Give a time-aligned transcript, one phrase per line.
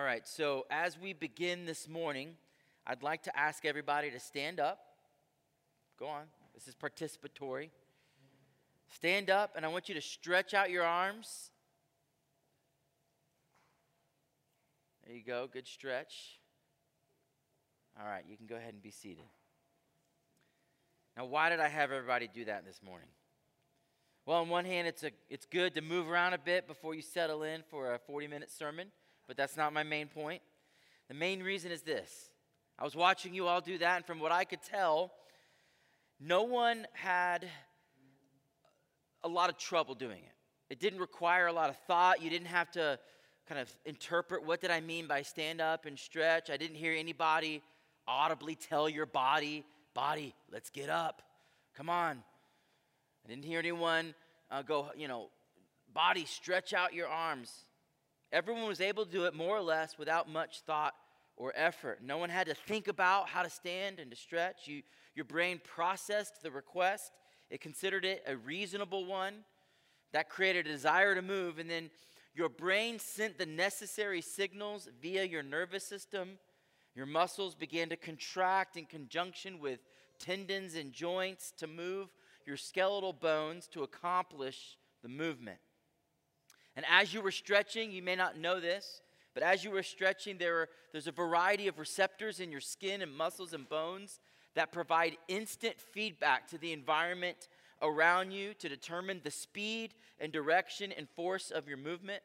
[0.00, 2.30] All right, so as we begin this morning,
[2.86, 4.78] I'd like to ask everybody to stand up.
[5.98, 6.22] Go on,
[6.54, 7.68] this is participatory.
[8.94, 11.50] Stand up, and I want you to stretch out your arms.
[15.06, 16.38] There you go, good stretch.
[18.00, 19.26] All right, you can go ahead and be seated.
[21.14, 23.08] Now, why did I have everybody do that this morning?
[24.24, 27.02] Well, on one hand, it's, a, it's good to move around a bit before you
[27.02, 28.86] settle in for a 40 minute sermon,
[29.30, 30.42] but that's not my main point.
[31.06, 32.30] The main reason is this
[32.76, 35.12] I was watching you all do that, and from what I could tell,
[36.18, 37.48] no one had
[39.22, 40.32] a lot of trouble doing it.
[40.68, 42.20] It didn't require a lot of thought.
[42.20, 42.98] You didn't have to
[43.48, 46.50] kind of interpret what did I mean by stand up and stretch.
[46.50, 47.62] I didn't hear anybody
[48.08, 51.22] audibly tell your body, body, let's get up.
[51.76, 52.20] Come on.
[53.24, 54.12] I didn't hear anyone
[54.50, 55.28] uh, go, you know,
[55.94, 57.66] body, stretch out your arms.
[58.32, 60.94] Everyone was able to do it more or less without much thought
[61.36, 62.00] or effort.
[62.02, 64.66] No one had to think about how to stand and to stretch.
[64.66, 64.82] You,
[65.14, 67.12] your brain processed the request
[67.50, 69.44] it considered it a reasonable one
[70.12, 71.90] that created a desire to move, and then
[72.34, 76.38] your brain sent the necessary signals via your nervous system.
[76.94, 79.80] Your muscles began to contract in conjunction with
[80.18, 82.08] tendons and joints to move
[82.46, 85.58] your skeletal bones to accomplish the movement.
[86.76, 89.02] And as you were stretching, you may not know this,
[89.34, 93.02] but as you were stretching, there are, there's a variety of receptors in your skin
[93.02, 94.20] and muscles and bones
[94.54, 97.48] that provide instant feedback to the environment
[97.82, 102.22] around you to determine the speed and direction and force of your movement.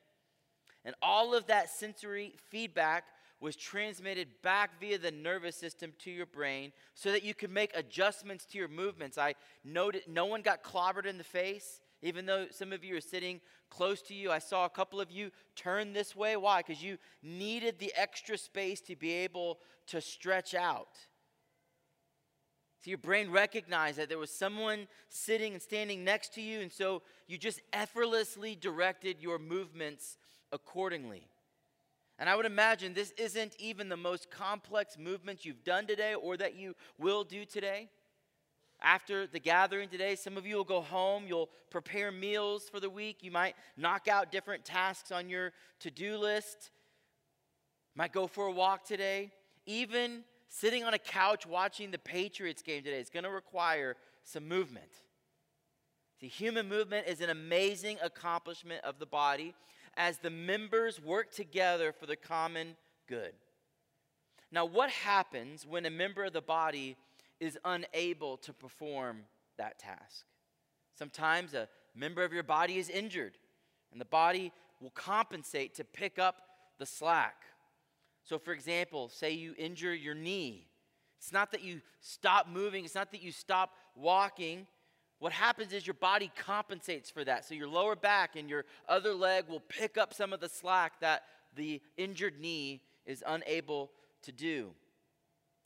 [0.84, 3.06] And all of that sensory feedback
[3.40, 7.76] was transmitted back via the nervous system to your brain so that you could make
[7.76, 9.18] adjustments to your movements.
[9.18, 13.02] I noted no one got clobbered in the face, even though some of you are
[13.02, 14.30] sitting close to you.
[14.32, 16.38] I saw a couple of you turn this way.
[16.38, 16.60] Why?
[16.62, 21.00] Because you needed the extra space to be able to stretch out.
[22.84, 26.72] So your brain recognized that there was someone sitting and standing next to you, and
[26.72, 30.18] so you just effortlessly directed your movements
[30.52, 31.28] accordingly.
[32.20, 36.38] And I would imagine this isn't even the most complex movements you've done today or
[36.38, 37.90] that you will do today.
[38.82, 42.90] After the gathering today, some of you will go home, you'll prepare meals for the
[42.90, 46.72] week, you might knock out different tasks on your to do list,
[47.96, 49.32] might go for a walk today.
[49.66, 54.48] Even sitting on a couch watching the Patriots game today is going to require some
[54.48, 54.92] movement.
[56.20, 59.54] See, human movement is an amazing accomplishment of the body
[59.98, 62.76] as the members work together for the common
[63.08, 63.34] good.
[64.52, 66.96] Now, what happens when a member of the body
[67.46, 69.22] is unable to perform
[69.58, 70.26] that task?
[70.98, 73.38] Sometimes a member of your body is injured,
[73.92, 74.52] and the body
[74.82, 76.42] will compensate to pick up
[76.78, 77.44] the slack.
[78.24, 80.68] So, for example, say you injure your knee.
[81.18, 84.68] It's not that you stop moving, it's not that you stop walking.
[85.20, 87.46] What happens is your body compensates for that.
[87.46, 91.00] So, your lower back and your other leg will pick up some of the slack
[91.00, 91.24] that
[91.56, 93.92] the injured knee is unable
[94.24, 94.72] to do.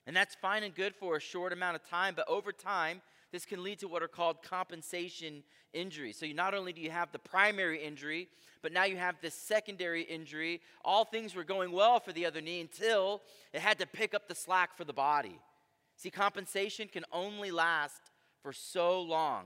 [0.10, 3.46] And that's fine and good for a short amount of time, but over time, this
[3.46, 6.18] can lead to what are called compensation injuries.
[6.18, 8.28] So, you, not only do you have the primary injury,
[8.64, 10.62] but now you have this secondary injury.
[10.84, 13.22] All things were going well for the other knee until
[13.54, 15.40] it had to pick up the slack for the body.
[15.96, 18.02] See, compensation can only last
[18.42, 19.46] for so long.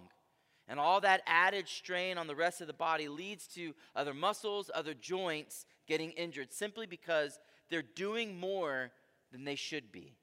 [0.70, 4.72] And all that added strain on the rest of the body leads to other muscles,
[4.74, 7.38] other joints getting injured simply because
[7.70, 8.92] they're doing more
[9.34, 10.16] than they should be.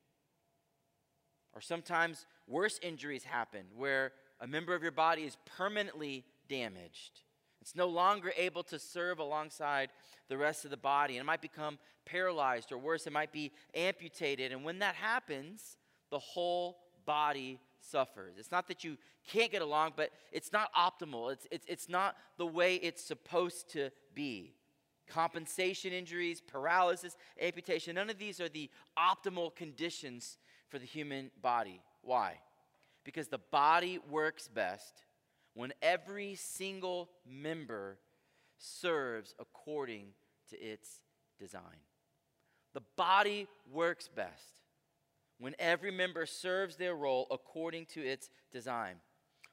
[1.55, 7.23] Or sometimes worse injuries happen where a member of your body is permanently damaged.
[7.61, 9.91] It's no longer able to serve alongside
[10.29, 11.17] the rest of the body.
[11.17, 14.53] And it might become paralyzed, or worse, it might be amputated.
[14.53, 15.77] And when that happens,
[16.11, 18.35] the whole body suffers.
[18.39, 18.97] It's not that you
[19.29, 21.33] can't get along, but it's not optimal.
[21.33, 24.55] It's, it's, it's not the way it's supposed to be.
[25.09, 30.39] Compensation injuries, paralysis, amputation, none of these are the optimal conditions
[30.71, 31.83] for the human body.
[32.03, 32.39] Why?
[33.05, 35.05] Because the body works best
[35.55, 37.99] when every single member
[38.57, 40.07] serves according
[40.51, 41.01] to its
[41.39, 41.63] design.
[42.73, 44.61] The body works best
[45.39, 48.97] when every member serves their role according to its design.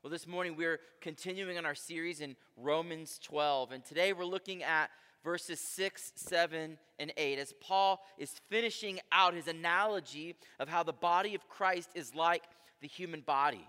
[0.04, 4.62] Well, this morning we're continuing on our series in Romans 12, and today we're looking
[4.62, 4.92] at
[5.28, 10.94] verses 6, 7, and 8 as Paul is finishing out his analogy of how the
[10.94, 12.44] body of Christ is like
[12.80, 13.68] the human body,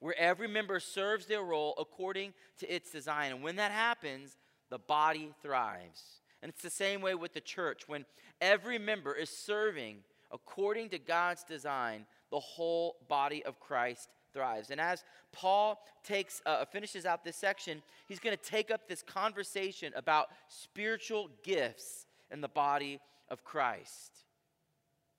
[0.00, 3.30] where every member serves their role according to its design.
[3.30, 4.36] And when that happens,
[4.68, 6.02] the body thrives.
[6.42, 7.86] And it's the same way with the church.
[7.86, 8.04] When
[8.40, 9.98] every member is serving
[10.32, 14.70] according to God's design, the whole body of Christ thrives.
[14.70, 15.02] And as
[15.32, 20.26] Paul takes uh, finishes out this section, he's going to take up this conversation about
[20.48, 23.00] spiritual gifts in the body
[23.30, 24.12] of Christ.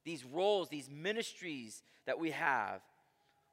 [0.05, 2.81] These roles, these ministries that we have,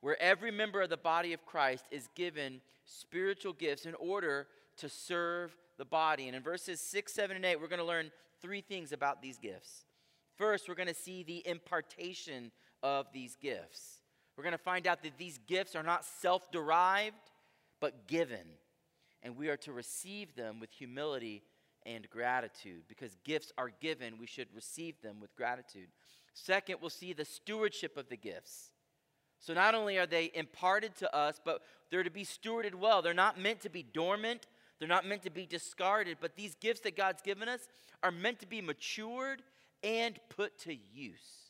[0.01, 4.47] where every member of the body of Christ is given spiritual gifts in order
[4.77, 6.27] to serve the body.
[6.27, 8.11] And in verses 6, 7, and 8, we're going to learn
[8.43, 9.87] three things about these gifts.
[10.37, 12.53] First, we're going to see the impartation
[12.83, 14.04] of these gifts.
[14.37, 17.31] We're going to find out that these gifts are not self derived,
[17.81, 18.47] but given.
[19.23, 21.43] And we are to receive them with humility
[21.87, 22.83] and gratitude.
[22.89, 25.89] Because gifts are given, we should receive them with gratitude.
[26.35, 28.73] Second, we'll see the stewardship of the gifts.
[29.39, 33.03] So not only are they imparted to us, but they're to be stewarded well.
[33.03, 34.47] They're not meant to be dormant,
[34.79, 37.69] they're not meant to be discarded, but these gifts that God's given us
[38.03, 39.43] are meant to be matured
[39.83, 41.44] and put to use.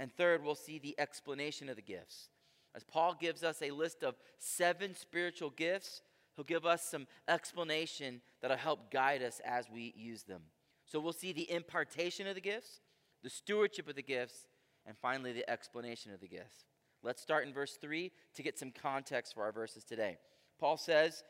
[0.00, 2.30] And third, we'll see the explanation of the gifts.
[2.74, 6.00] As Paul gives us a list of seven spiritual gifts,
[6.34, 10.40] he'll give us some explanation that'll help guide us as we use them.
[10.86, 12.80] So we'll see the impartation of the gifts,
[13.22, 14.46] the stewardship of the gifts,
[14.86, 16.64] and finally the explanation of the gifts.
[17.02, 20.16] Let's start in verse 3 to get some context for our verses today.
[20.58, 21.24] Paul says,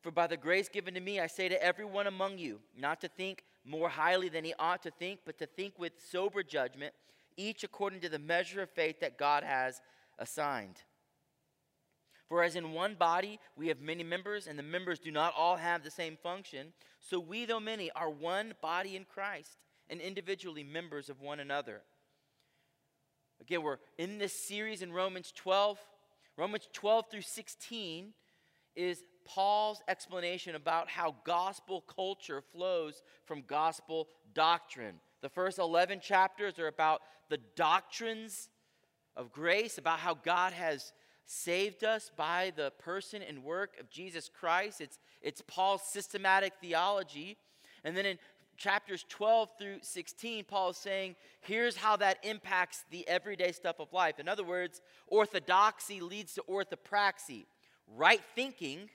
[0.00, 3.08] For by the grace given to me, I say to everyone among you, not to
[3.08, 6.94] think more highly than he ought to think, but to think with sober judgment
[7.36, 9.80] each according to the measure of faith that God has
[10.18, 10.76] assigned.
[12.28, 15.56] For as in one body we have many members, and the members do not all
[15.56, 19.58] have the same function, so we, though many, are one body in Christ,
[19.90, 21.82] and individually members of one another.
[23.40, 25.78] Again, we're in this series in Romans 12.
[26.38, 28.14] Romans 12 through 16
[28.76, 35.00] is Paul's explanation about how gospel culture flows from gospel doctrine.
[35.22, 38.48] The first 11 chapters are about the doctrines
[39.16, 40.92] of grace, about how God has
[41.24, 44.80] saved us by the person and work of Jesus Christ.
[44.80, 47.36] It's, it's Paul's systematic theology.
[47.84, 48.18] And then in
[48.56, 53.92] chapters 12 through 16, Paul is saying, here's how that impacts the everyday stuff of
[53.92, 54.18] life.
[54.18, 57.46] In other words, orthodoxy leads to orthopraxy.
[57.96, 58.90] Right thinking,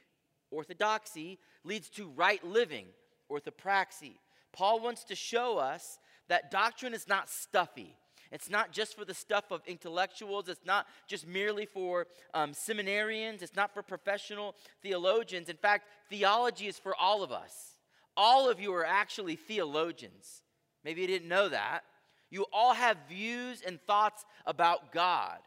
[0.51, 2.87] orthodoxy, leads to right living,
[3.31, 4.15] orthopraxy.
[4.53, 7.95] Paul wants to show us that doctrine is not stuffy.
[8.31, 10.49] It's not just for the stuff of intellectuals.
[10.49, 13.41] It's not just merely for um, seminarians.
[13.41, 15.49] It's not for professional theologians.
[15.49, 17.77] In fact, theology is for all of us.
[18.15, 20.41] All of you are actually theologians.
[20.83, 21.83] Maybe you didn't know that.
[22.29, 25.37] You all have views and thoughts about God.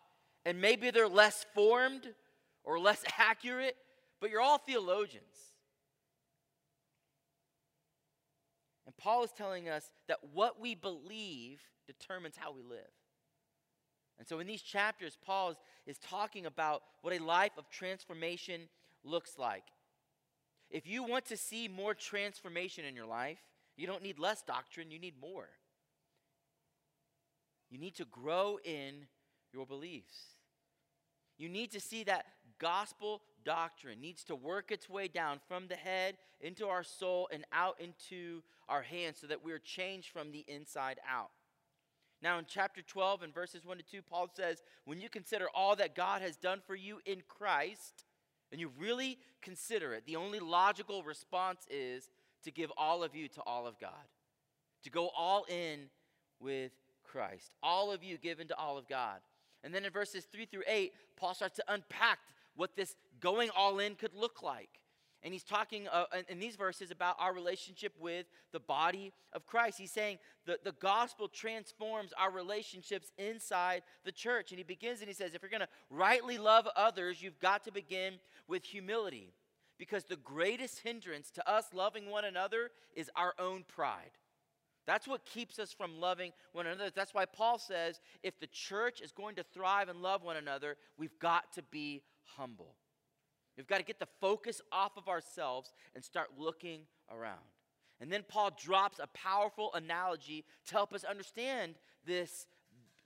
[0.47, 2.09] And maybe they're less formed
[2.65, 3.77] or less accurate,
[4.21, 5.25] but you're all theologians.
[8.91, 12.91] And Paul is telling us that what we believe determines how we live.
[14.19, 15.57] And so in these chapters, Paul is,
[15.87, 18.63] is talking about what a life of transformation
[19.05, 19.63] looks like.
[20.73, 23.39] If you want to see more transformation in your life,
[23.77, 25.47] you don't need less doctrine, you need more.
[27.71, 29.07] You need to grow in
[29.53, 30.17] your beliefs.
[31.39, 32.27] You need to see that
[32.61, 37.45] gospel doctrine needs to work its way down from the head into our soul and
[37.53, 41.31] out into our hands so that we're changed from the inside out.
[42.23, 45.75] Now, in chapter 12 and verses 1 to 2, Paul says, When you consider all
[45.77, 48.05] that God has done for you in Christ,
[48.53, 52.11] and you really consider it, the only logical response is
[52.44, 53.91] to give all of you to all of God,
[54.84, 55.89] to go all in
[56.41, 56.73] with
[57.05, 57.53] Christ.
[57.63, 59.20] All of you given to all of God.
[59.65, 62.19] And then in verses 3 through 8, Paul starts to unpack
[62.60, 64.69] what this going all in could look like.
[65.22, 69.79] And he's talking uh, in these verses about our relationship with the body of Christ.
[69.79, 74.50] He's saying that the gospel transforms our relationships inside the church.
[74.50, 77.64] And he begins and he says, if you're going to rightly love others, you've got
[77.64, 78.14] to begin
[78.46, 79.32] with humility.
[79.79, 84.12] Because the greatest hindrance to us loving one another is our own pride.
[84.86, 86.90] That's what keeps us from loving one another.
[86.94, 90.76] That's why Paul says if the church is going to thrive and love one another,
[90.98, 92.02] we've got to be
[92.37, 92.75] humble.
[93.56, 97.39] We've got to get the focus off of ourselves and start looking around.
[98.01, 101.75] And then Paul drops a powerful analogy to help us understand
[102.06, 102.46] this,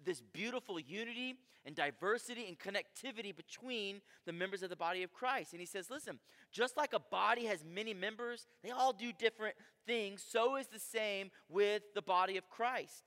[0.04, 1.34] this beautiful unity
[1.66, 5.52] and diversity and connectivity between the members of the body of Christ.
[5.52, 6.20] And he says, listen,
[6.52, 10.78] just like a body has many members, they all do different things, so is the
[10.78, 13.02] same with the body of Christ.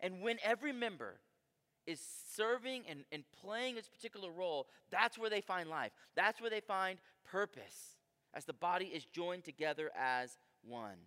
[0.00, 1.20] And when every member
[1.88, 2.00] is
[2.34, 5.90] serving and, and playing its particular role, that's where they find life.
[6.14, 6.98] That's where they find
[7.30, 7.96] purpose
[8.34, 10.98] as the body is joined together as one.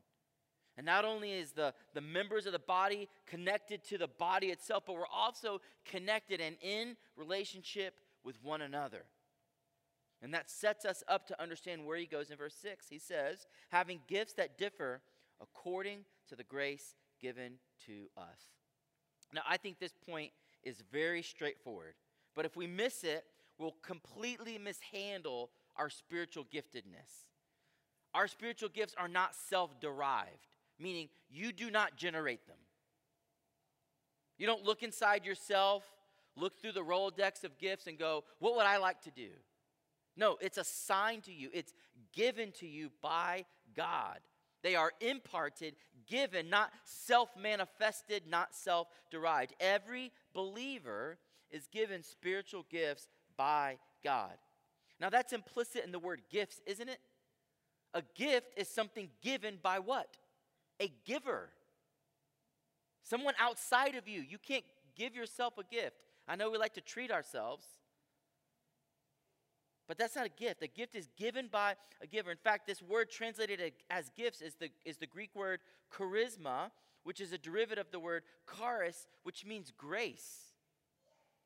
[0.78, 4.84] And not only is the, the members of the body connected to the body itself,
[4.88, 9.04] but we're also connected and in relationship with one another.
[10.24, 12.88] And that sets us up to understand where he goes in verse 6.
[12.90, 15.02] He says, having gifts that differ
[15.42, 17.54] according to the grace given
[17.86, 18.40] to us.
[19.34, 20.32] Now, I think this point
[20.63, 21.94] is very straightforward.
[22.36, 23.25] But if we miss it,
[23.58, 27.27] we'll completely mishandle our spiritual giftedness.
[28.13, 30.48] Our spiritual gifts are not self derived,
[30.80, 32.58] meaning you do not generate them.
[34.38, 35.84] You don't look inside yourself,
[36.36, 39.30] look through the Rolodex of gifts, and go, What would I like to do?
[40.18, 41.74] No, it's assigned to you, it's
[42.13, 44.20] given to you by God.
[44.63, 45.75] They are imparted,
[46.08, 49.53] given, not self manifested, not self derived.
[49.60, 51.18] Every believer
[51.50, 53.08] is given spiritual gifts
[53.38, 54.38] by God.
[55.00, 57.00] Now, that's implicit in the word gifts, isn't it?
[57.94, 60.18] A gift is something given by what?
[60.80, 61.50] A giver.
[63.04, 64.22] Someone outside of you.
[64.22, 64.64] You can't
[64.96, 65.96] give yourself a gift.
[66.28, 67.66] I know we like to treat ourselves,
[69.88, 70.62] but that's not a gift.
[70.62, 72.32] A gift is given by a giver.
[72.32, 75.60] In fact, this word translated as gifts is the, is the Greek word
[75.94, 76.72] charisma,
[77.03, 78.24] which is a derivative of the word
[78.58, 80.53] charis, which means grace.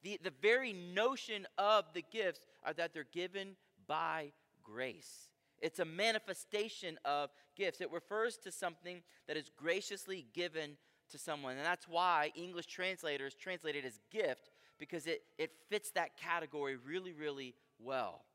[0.04, 3.56] The, the very notion of the gifts are that they're given
[3.88, 4.32] by
[4.64, 5.30] grace.
[5.62, 7.82] It's a manifestation of gifts.
[7.82, 10.78] It refers to something that is graciously given
[11.10, 11.58] to someone.
[11.58, 16.76] And that's why English translators translate it as gift, because it, it fits that category
[16.76, 18.26] really, really well.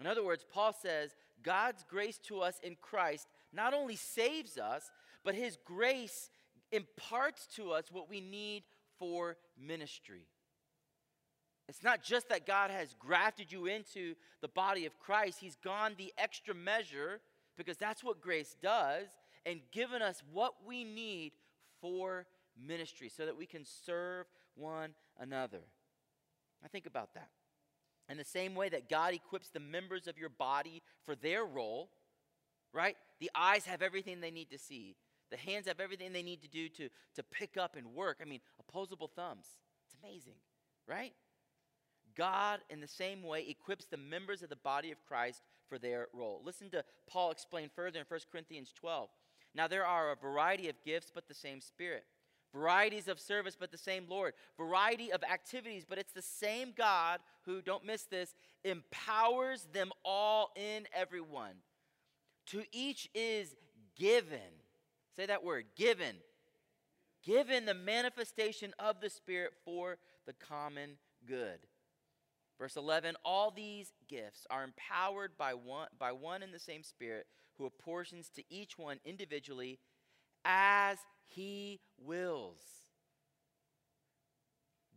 [0.00, 4.90] In other words, Paul says God's grace to us in Christ not only saves us,
[5.24, 6.30] but his grace
[6.74, 8.64] imparts to us what we need
[8.98, 10.26] for ministry.
[11.68, 15.94] It's not just that God has grafted you into the body of Christ, He's gone
[15.96, 17.20] the extra measure,
[17.56, 19.06] because that's what grace does,
[19.46, 21.32] and given us what we need
[21.80, 22.26] for
[22.60, 25.60] ministry so that we can serve one another.
[26.64, 27.28] I think about that.
[28.08, 31.88] In the same way that God equips the members of your body for their role,
[32.72, 32.96] right?
[33.20, 34.96] The eyes have everything they need to see.
[35.30, 38.18] The hands have everything they need to do to, to pick up and work.
[38.20, 39.46] I mean, opposable thumbs.
[39.86, 40.34] It's amazing,
[40.86, 41.12] right?
[42.16, 46.08] God, in the same way, equips the members of the body of Christ for their
[46.12, 46.40] role.
[46.44, 49.08] Listen to Paul explain further in 1 Corinthians 12.
[49.54, 52.04] Now, there are a variety of gifts, but the same Spirit.
[52.52, 54.34] Varieties of service, but the same Lord.
[54.56, 60.52] Variety of activities, but it's the same God who, don't miss this, empowers them all
[60.56, 61.54] in everyone.
[62.46, 63.56] To each is
[63.96, 64.38] given,
[65.16, 66.16] say that word, given,
[67.22, 71.58] given the manifestation of the Spirit for the common good.
[72.58, 77.26] Verse 11 All these gifts are empowered by one, by one and the same Spirit
[77.58, 79.78] who apportions to each one individually
[80.44, 82.60] as he wills.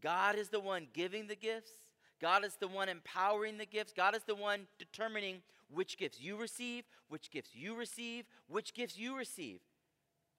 [0.01, 1.71] God is the one giving the gifts.
[2.19, 3.93] God is the one empowering the gifts.
[3.93, 8.97] God is the one determining which gifts you receive, which gifts you receive, which gifts
[8.97, 9.59] you receive.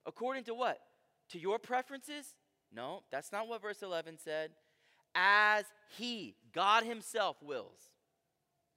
[0.09, 0.79] According to what?
[1.29, 2.35] To your preferences?
[2.73, 4.51] No, that's not what verse 11 said
[5.15, 5.65] as
[5.97, 7.79] He, God Himself, wills.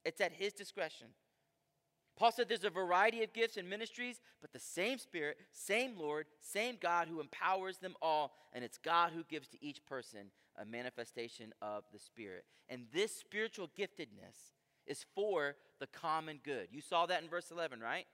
[0.04, 1.08] It's at His discretion.
[2.18, 6.26] Paul said there's a variety of gifts and ministries, but the same Spirit, same Lord,
[6.40, 10.66] same God who empowers them all, and it's God who gives to each person a
[10.66, 12.44] manifestation of the Spirit.
[12.68, 14.52] And this spiritual giftedness
[14.86, 16.68] is for the common good.
[16.70, 18.06] You saw that in verse 11, right?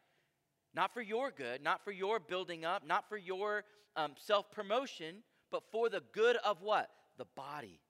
[0.74, 3.64] Not for your good, not for your building up, not for your
[3.96, 5.16] um, self promotion,
[5.50, 6.90] but for the good of what?
[7.16, 7.80] The body.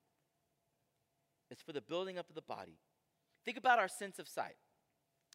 [1.50, 2.78] It's for the building up of the body.
[3.44, 4.56] Think about our sense of sight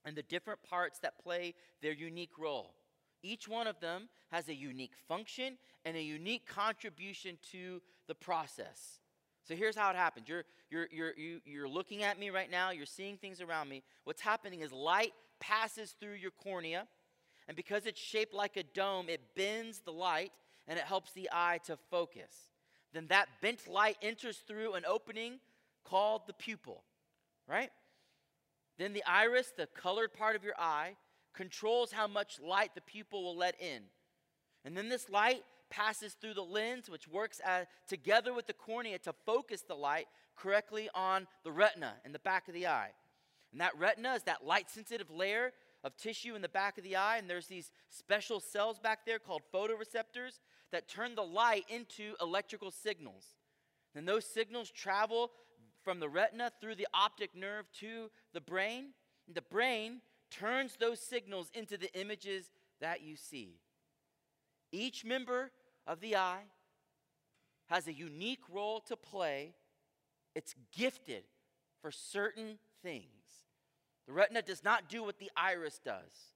[0.05, 2.75] and the different parts that play their unique role.
[3.23, 8.99] Each one of them has a unique function and a unique contribution to the process.
[9.45, 10.27] So here's how it happens.
[10.27, 13.83] You're, you're, you're, you, you're looking at me right now, you're seeing things around me.
[14.03, 16.87] What's happening is light passes through your cornea,
[17.47, 20.31] and because it's shaped like a dome, it bends the light
[20.67, 22.31] and it helps the eye to focus.
[22.93, 25.39] Then that bent light enters through an opening
[25.83, 26.83] called the pupil,
[27.47, 27.71] right?
[28.77, 30.95] Then the iris, the colored part of your eye,
[31.33, 33.81] controls how much light the pupil will let in.
[34.63, 37.41] And then this light passes through the lens, which works
[37.87, 42.47] together with the cornea to focus the light correctly on the retina in the back
[42.47, 42.91] of the eye.
[43.51, 45.51] And that retina is that light sensitive layer
[45.83, 47.17] of tissue in the back of the eye.
[47.17, 50.39] And there's these special cells back there called photoreceptors
[50.71, 53.35] that turn the light into electrical signals.
[53.95, 55.31] And those signals travel
[55.83, 58.93] from the retina through the optic nerve to the brain.
[59.27, 63.59] And The brain turns those signals into the images that you see.
[64.71, 65.51] Each member
[65.85, 66.43] of the eye
[67.67, 69.53] has a unique role to play.
[70.35, 71.23] It's gifted
[71.81, 73.22] for certain things.
[74.07, 76.33] The retina does not do what the iris does.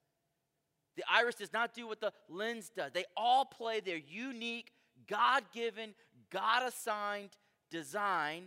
[0.95, 2.91] The iris does not do what the lens does.
[2.91, 4.71] They all play their unique,
[5.07, 5.93] God given,
[6.31, 7.31] God assigned
[7.69, 8.45] design,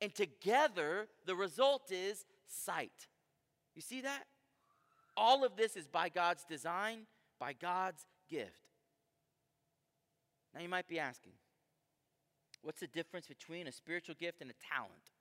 [0.00, 3.06] and together the result is sight.
[3.74, 4.24] You see that?
[5.16, 7.06] All of this is by God's design,
[7.38, 8.52] by God's gift.
[10.54, 11.32] Now you might be asking,
[12.62, 15.12] what's the difference between a spiritual gift and a talent?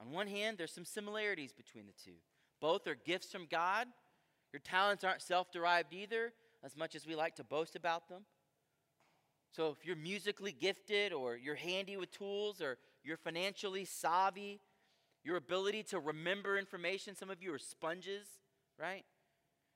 [0.00, 2.16] On one hand, there's some similarities between the two.
[2.60, 3.86] Both are gifts from God,
[4.52, 6.32] your talents aren't self derived either,
[6.64, 8.22] as much as we like to boast about them.
[9.52, 14.60] So if you're musically gifted, or you're handy with tools, or you're financially savvy,
[15.24, 18.26] your ability to remember information, some of you are sponges,
[18.78, 19.04] right?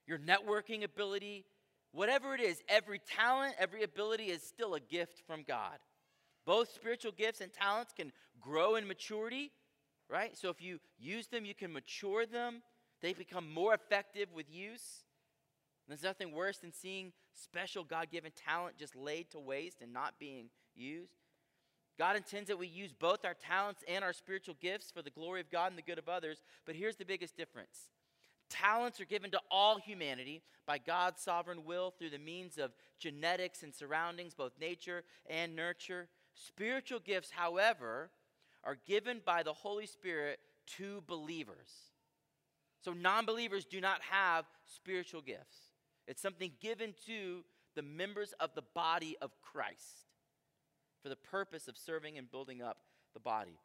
[0.06, 1.44] Your networking ability,
[1.92, 5.78] whatever it is, every talent, every ability is still a gift from God.
[6.46, 9.50] Both spiritual gifts and talents can grow in maturity,
[10.14, 10.38] right?
[10.38, 12.62] So if you use them, you can mature them
[13.04, 15.04] they become more effective with use.
[15.86, 20.14] There's nothing worse than seeing special God given talent just laid to waste and not
[20.18, 21.12] being used.
[21.98, 25.42] God intends that we use both our talents and our spiritual gifts for the glory
[25.42, 26.42] of God and the good of others.
[26.64, 27.90] But here's the biggest difference
[28.48, 33.62] talents are given to all humanity by God's sovereign will through the means of genetics
[33.62, 36.08] and surroundings, both nature and nurture.
[36.32, 38.08] Spiritual gifts, however,
[38.64, 40.38] are given by the Holy Spirit
[40.78, 41.68] to believers.
[42.82, 45.58] So non believers do not have spiritual gifts,
[46.06, 47.44] it's something given to
[47.74, 50.06] the members of the body of Christ
[51.02, 52.78] for the purpose of serving and building up
[53.14, 53.58] the body.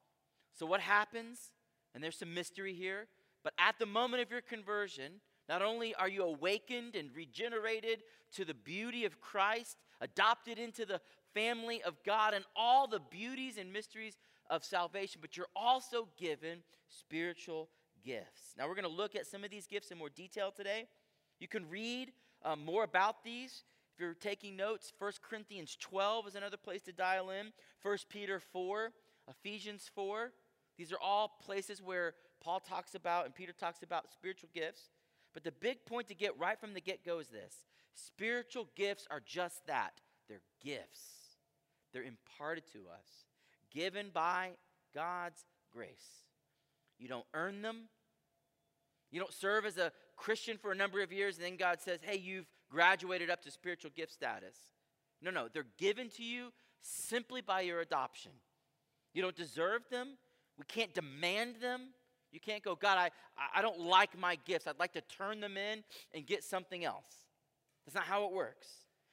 [0.53, 1.51] So, what happens,
[1.94, 3.08] and there's some mystery here,
[3.44, 8.03] but at the moment of your conversion, not only are you awakened and regenerated
[8.34, 11.01] to the beauty of Christ, adopted into the
[11.34, 14.18] family of God and all the beauties and mysteries
[14.50, 17.70] of salvation, but you're also given spiritual
[18.03, 18.53] gifts.
[18.57, 20.88] Now, we're going to look at some of these gifts in more detail today.
[21.40, 22.12] You can read
[22.44, 23.64] um, more about these.
[23.94, 28.40] If you're taking notes, 1 Corinthians 12 is another place to dial in, 1 Peter
[28.40, 28.92] 4,
[29.29, 30.31] Ephesians 4.
[30.77, 34.90] These are all places where Paul talks about and Peter talks about spiritual gifts.
[35.33, 39.05] But the big point to get right from the get go is this spiritual gifts
[39.12, 41.01] are just that they're gifts,
[41.92, 43.25] they're imparted to us,
[43.74, 44.51] given by
[44.94, 46.25] God's grace.
[46.98, 47.90] You don't earn them.
[49.12, 52.00] You don't serve as a Christian for a number of years and then God says,
[52.01, 54.55] hey, you've graduated up to spiritual gift status.
[55.22, 56.51] No, no, they're given to you
[56.82, 58.32] simply by your adoption.
[59.14, 60.18] You don't deserve them.
[60.58, 61.94] We can't demand them.
[62.32, 63.10] You can't go, God, I,
[63.55, 64.68] I don't like my gifts.
[64.68, 67.25] I'd like to turn them in and get something else.
[67.86, 68.68] That's not how it works.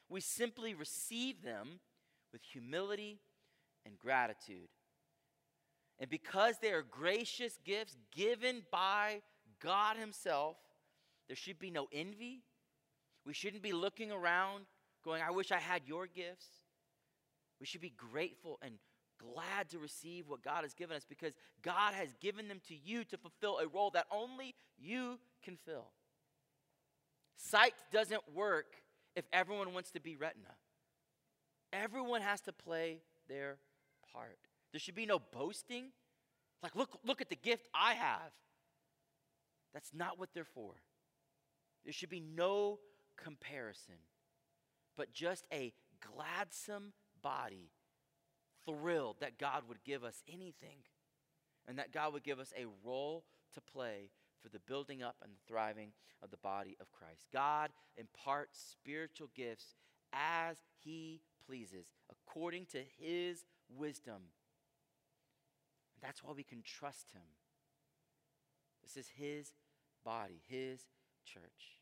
[0.09, 1.81] We simply receive them
[2.33, 3.21] with humility
[3.87, 4.68] and gratitude.
[5.99, 9.22] And because they are gracious gifts given by
[9.61, 10.57] God Himself,
[11.29, 12.42] there should be no envy.
[13.25, 14.64] We shouldn't be looking around
[15.05, 16.46] going, I wish I had your gifts.
[17.61, 18.75] We should be grateful and
[19.18, 23.05] glad to receive what God has given us because God has given them to you
[23.05, 25.87] to fulfill a role that only you can fill.
[27.37, 28.66] Sight doesn't work
[29.14, 30.55] if everyone wants to be retina.
[31.72, 33.59] Everyone has to play their
[34.16, 34.38] part.
[34.72, 35.90] There should be no boasting.
[36.62, 38.33] Like, look, look at the gift I have.
[39.74, 40.74] That's not what they're for.
[41.85, 42.79] There should be no
[43.16, 43.94] comparison,
[44.96, 47.70] but just a gladsome body,
[48.64, 50.79] thrilled that God would give us anything
[51.68, 53.24] and that God would give us a role
[53.55, 54.11] to play
[54.42, 57.26] for the building up and the thriving of the body of Christ.
[57.33, 59.74] God imparts spiritual gifts
[60.12, 64.22] as He pleases, according to His wisdom
[66.02, 67.22] that's why we can trust him.
[68.83, 69.52] This is his
[70.05, 70.83] body, his
[71.24, 71.81] church.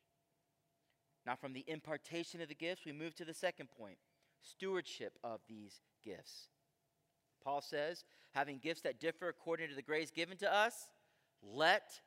[1.27, 3.99] Now, from the impartation of the gifts, we move to the second point
[4.43, 6.49] stewardship of these gifts.
[7.43, 10.89] Paul says, having gifts that differ according to the grace given to us,
[11.43, 12.01] let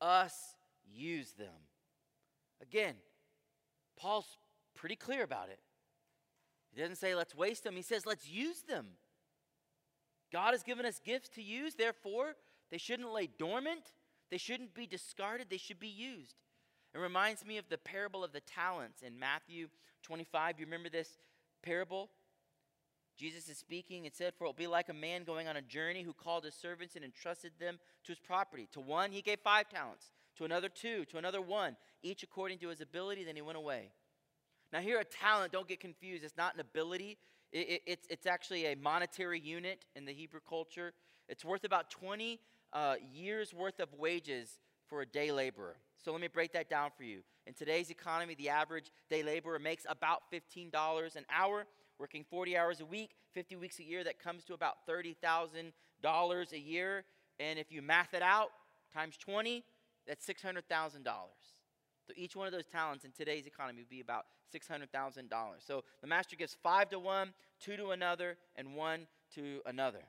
[0.00, 0.34] us
[0.84, 1.68] use them.
[2.60, 2.94] Again,
[3.96, 4.38] Paul's
[4.74, 5.60] pretty clear about it.
[6.72, 8.86] He doesn't say let's waste them, he says let's use them.
[10.32, 12.34] God has given us gifts to use, therefore,
[12.70, 13.92] they shouldn't lay dormant.
[14.30, 15.48] They shouldn't be discarded.
[15.48, 16.36] They should be used.
[16.94, 19.68] It reminds me of the parable of the talents in Matthew
[20.02, 20.58] 25.
[20.58, 21.18] You remember this
[21.62, 22.10] parable?
[23.16, 24.04] Jesus is speaking.
[24.04, 26.44] It said, For it will be like a man going on a journey who called
[26.44, 28.68] his servants and entrusted them to his property.
[28.72, 32.68] To one, he gave five talents, to another, two, to another, one, each according to
[32.68, 33.24] his ability.
[33.24, 33.90] Then he went away.
[34.72, 36.24] Now, here, a talent, don't get confused.
[36.24, 37.18] It's not an ability,
[37.54, 40.92] it, it, it's, it's actually a monetary unit in the Hebrew culture.
[41.28, 42.40] It's worth about 20
[42.72, 45.76] uh, years' worth of wages for a day laborer.
[46.04, 47.20] So let me break that down for you.
[47.46, 51.64] In today's economy, the average day laborer makes about $15 an hour,
[51.98, 54.02] working 40 hours a week, 50 weeks a year.
[54.02, 57.04] That comes to about $30,000 a year.
[57.38, 58.50] And if you math it out,
[58.92, 59.64] times 20,
[60.06, 61.04] that's $600,000.
[62.06, 65.30] So each one of those talents in today's economy would be about $600,000.
[65.66, 70.04] So the master gives five to one, two to another, and one to another.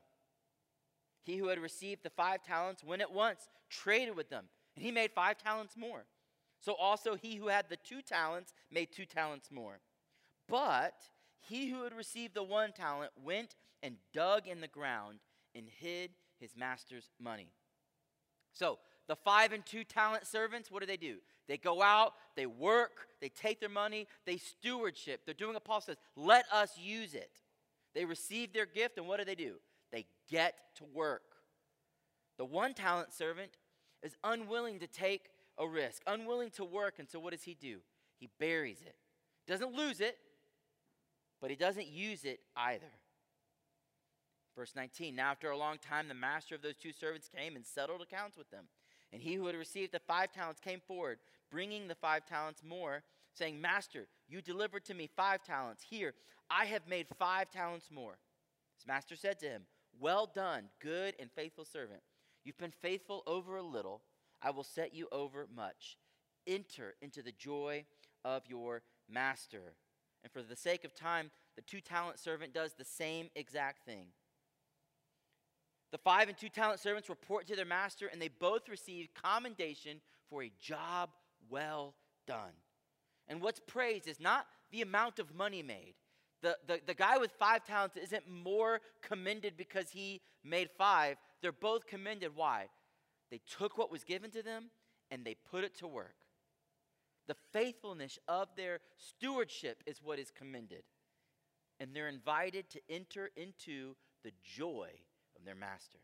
[1.23, 4.91] He who had received the five talents went at once, traded with them, and he
[4.91, 6.05] made five talents more.
[6.59, 9.79] So also he who had the two talents made two talents more.
[10.47, 10.95] But
[11.39, 15.19] he who had received the one talent went and dug in the ground
[15.55, 17.49] and hid his master's money.
[18.53, 21.17] So the five and two talent servants, what do they do?
[21.47, 25.21] They go out, they work, they take their money, they stewardship.
[25.25, 27.41] They're doing what Paul says, let us use it.
[27.93, 29.55] They receive their gift, and what do they do?
[29.91, 31.21] They get to work.
[32.37, 33.51] The one talent servant
[34.03, 37.79] is unwilling to take a risk, unwilling to work, and so what does he do?
[38.17, 38.95] He buries it.
[39.47, 40.17] Doesn't lose it,
[41.39, 42.91] but he doesn't use it either.
[44.55, 47.65] Verse 19 Now, after a long time, the master of those two servants came and
[47.65, 48.65] settled accounts with them.
[49.13, 51.19] And he who had received the five talents came forward,
[51.51, 55.83] bringing the five talents more, saying, Master, you delivered to me five talents.
[55.89, 56.13] Here,
[56.49, 58.17] I have made five talents more.
[58.77, 59.63] His master said to him,
[59.99, 62.01] Well done, good and faithful servant.
[62.43, 64.01] You've been faithful over a little,
[64.41, 65.97] I will set you over much.
[66.45, 67.85] Enter into the joy
[68.23, 69.73] of your master.
[70.23, 74.07] And for the sake of time, the two talent servant does the same exact thing.
[75.95, 80.01] The five and two talent servants report to their master, and they both receive commendation
[80.29, 81.09] for a job
[81.49, 81.93] well
[82.27, 82.51] done.
[83.29, 85.93] And what's praised is not the amount of money made.
[86.41, 91.15] The, the, the guy with five talents isn't more commended because he made five.
[91.41, 92.35] They're both commended.
[92.35, 92.65] Why?
[93.31, 94.71] They took what was given to them
[95.11, 96.17] and they put it to work.
[97.29, 100.83] The faithfulness of their stewardship is what is commended.
[101.79, 104.89] And they're invited to enter into the joy
[105.45, 105.99] their master.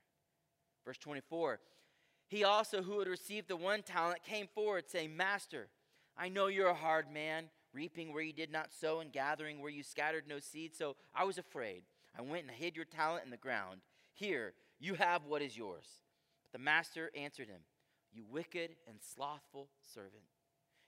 [0.86, 1.60] Verse 24
[2.28, 5.68] He also, who had received the one talent, came forward, saying, Master,
[6.18, 9.72] I know you're a hard man, reaping where you did not sow and gathering where
[9.72, 10.76] you scattered no seed.
[10.76, 11.84] So I was afraid.
[12.18, 13.82] I went and hid your talent in the ground.
[14.14, 15.86] Here, you have what is yours.
[16.44, 17.62] But the master answered him,
[18.12, 20.24] You wicked and slothful servant.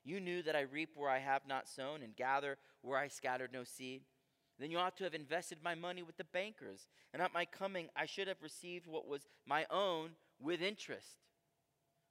[0.04, 3.54] You knew that I reap where I have not sown and gather where I scattered
[3.54, 4.02] no seed.
[4.60, 7.88] Then you ought to have invested my money with the bankers, and at my coming
[7.96, 11.18] I should have received what was my own with interest.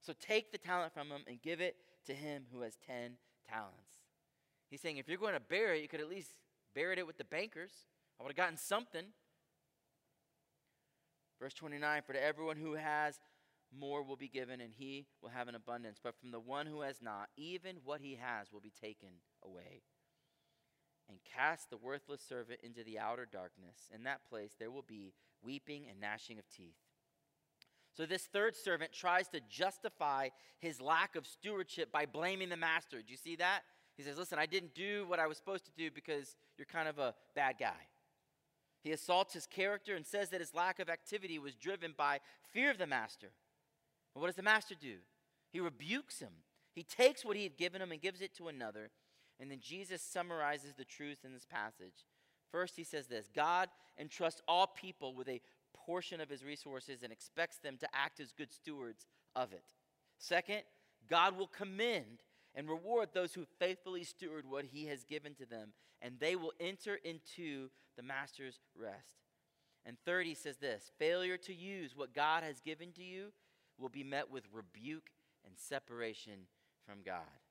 [0.01, 3.13] So take the talent from him and give it to him who has 10
[3.49, 4.01] talents.
[4.69, 6.31] He's saying, if you're going to bury it, you could at least
[6.75, 7.71] bury it with the bankers.
[8.19, 9.05] I would have gotten something.
[11.39, 13.19] Verse 29 For to everyone who has,
[13.77, 15.99] more will be given, and he will have an abundance.
[16.03, 19.09] But from the one who has not, even what he has will be taken
[19.43, 19.81] away
[21.13, 23.91] and cast the worthless servant into the outer darkness.
[23.93, 26.73] In that place there will be weeping and gnashing of teeth.
[27.95, 33.03] So, this third servant tries to justify his lack of stewardship by blaming the master.
[33.03, 33.61] Do you see that?
[33.95, 36.87] He says, Listen, I didn't do what I was supposed to do because you're kind
[36.87, 37.87] of a bad guy.
[38.81, 42.19] He assaults his character and says that his lack of activity was driven by
[42.51, 43.29] fear of the master.
[44.15, 44.95] What does the master do?
[45.51, 46.33] He rebukes him.
[46.73, 48.89] He takes what he had given him and gives it to another.
[49.39, 52.05] And then Jesus summarizes the truth in this passage.
[52.51, 55.41] First, he says this God entrusts all people with a
[55.73, 59.65] portion of his resources and expects them to act as good stewards of it.
[60.17, 60.61] Second,
[61.09, 62.23] God will commend
[62.55, 66.53] and reward those who faithfully steward what he has given to them, and they will
[66.59, 69.17] enter into the master's rest.
[69.85, 73.33] And third, he says this failure to use what God has given to you
[73.77, 75.09] will be met with rebuke
[75.45, 76.47] and separation
[76.85, 77.42] from God.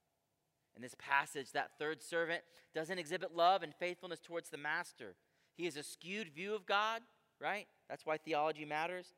[0.77, 2.43] In this passage, that third servant
[2.75, 5.15] doesn't exhibit love and faithfulness towards the master.
[5.55, 7.03] He has a skewed view of God,
[7.41, 7.67] right?
[7.89, 9.15] That's why theology matters.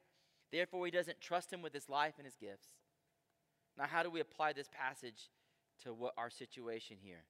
[0.51, 2.67] Therefore, he doesn't trust him with his life and his gifts.
[3.79, 5.31] Now, how do we apply this passage
[5.85, 7.25] to what our situation here?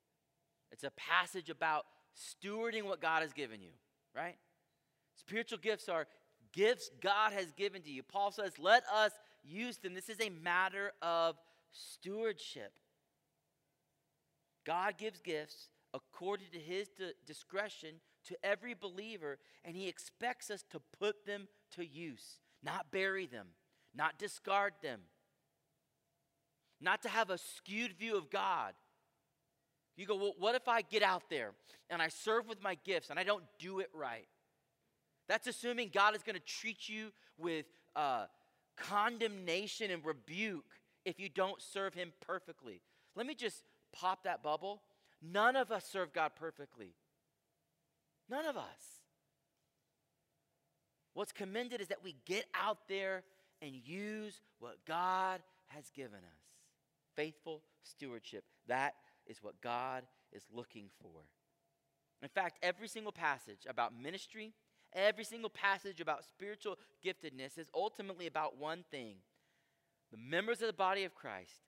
[0.73, 1.85] It's a passage about
[2.17, 3.71] stewarding what God has given you,
[4.15, 4.37] right?
[5.17, 6.07] Spiritual gifts are
[6.53, 8.03] gifts God has given to you.
[8.03, 9.95] Paul says, let us use them.
[9.95, 11.37] This is a matter of
[11.73, 12.73] stewardship.
[14.65, 16.89] God gives gifts according to his
[17.27, 21.47] discretion to every believer, and he expects us to put them
[21.77, 23.49] to use, not bury them,
[23.95, 25.01] not discard them,
[26.81, 28.75] not to have a skewed view of God,
[29.97, 31.53] You go, well, what if I get out there
[31.89, 34.27] and I serve with my gifts and I don't do it right?
[35.29, 38.27] That's assuming God is going to treat you with uh,
[38.77, 40.65] condemnation and rebuke
[41.05, 42.81] if you don't serve Him perfectly.
[43.15, 43.63] Let me just
[43.95, 44.83] pop that bubble.
[45.23, 46.95] None of us serve God perfectly.
[48.29, 49.03] None of us.
[51.15, 53.23] What's commended is that we get out there
[53.63, 56.43] and use what God has given us.
[57.15, 58.45] Faithful stewardship.
[58.67, 58.95] That
[59.27, 60.03] is what God
[60.33, 61.23] is looking for.
[62.23, 64.53] In fact, every single passage about ministry,
[64.93, 69.17] every single passage about spiritual giftedness is ultimately about one thing
[70.11, 71.63] the members of the body of Christ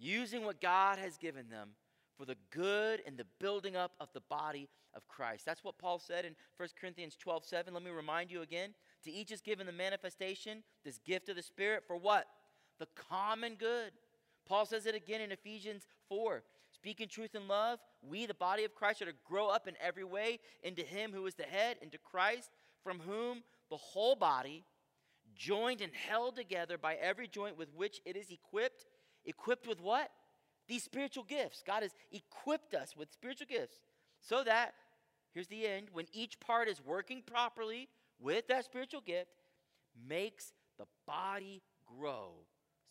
[0.00, 1.70] using what God has given them
[2.18, 5.44] for the good and the building up of the body of Christ.
[5.44, 7.72] That's what Paul said in 1 Corinthians 12 7.
[7.72, 8.74] Let me remind you again.
[9.04, 12.26] To each is given the manifestation, this gift of the Spirit, for what?
[12.78, 13.92] The common good.
[14.46, 16.42] Paul says it again in Ephesians 4.
[16.72, 20.04] Speaking truth in love, we, the body of Christ, are to grow up in every
[20.04, 22.50] way into Him who is the head, into Christ,
[22.82, 24.64] from whom the whole body,
[25.34, 28.84] joined and held together by every joint with which it is equipped,
[29.24, 30.10] equipped with what?
[30.68, 31.62] These spiritual gifts.
[31.66, 33.76] God has equipped us with spiritual gifts
[34.20, 34.74] so that,
[35.32, 37.88] here's the end, when each part is working properly
[38.20, 39.30] with that spiritual gift,
[40.08, 42.32] makes the body grow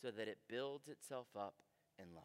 [0.02, 1.56] so that it builds itself up
[1.98, 2.24] in love.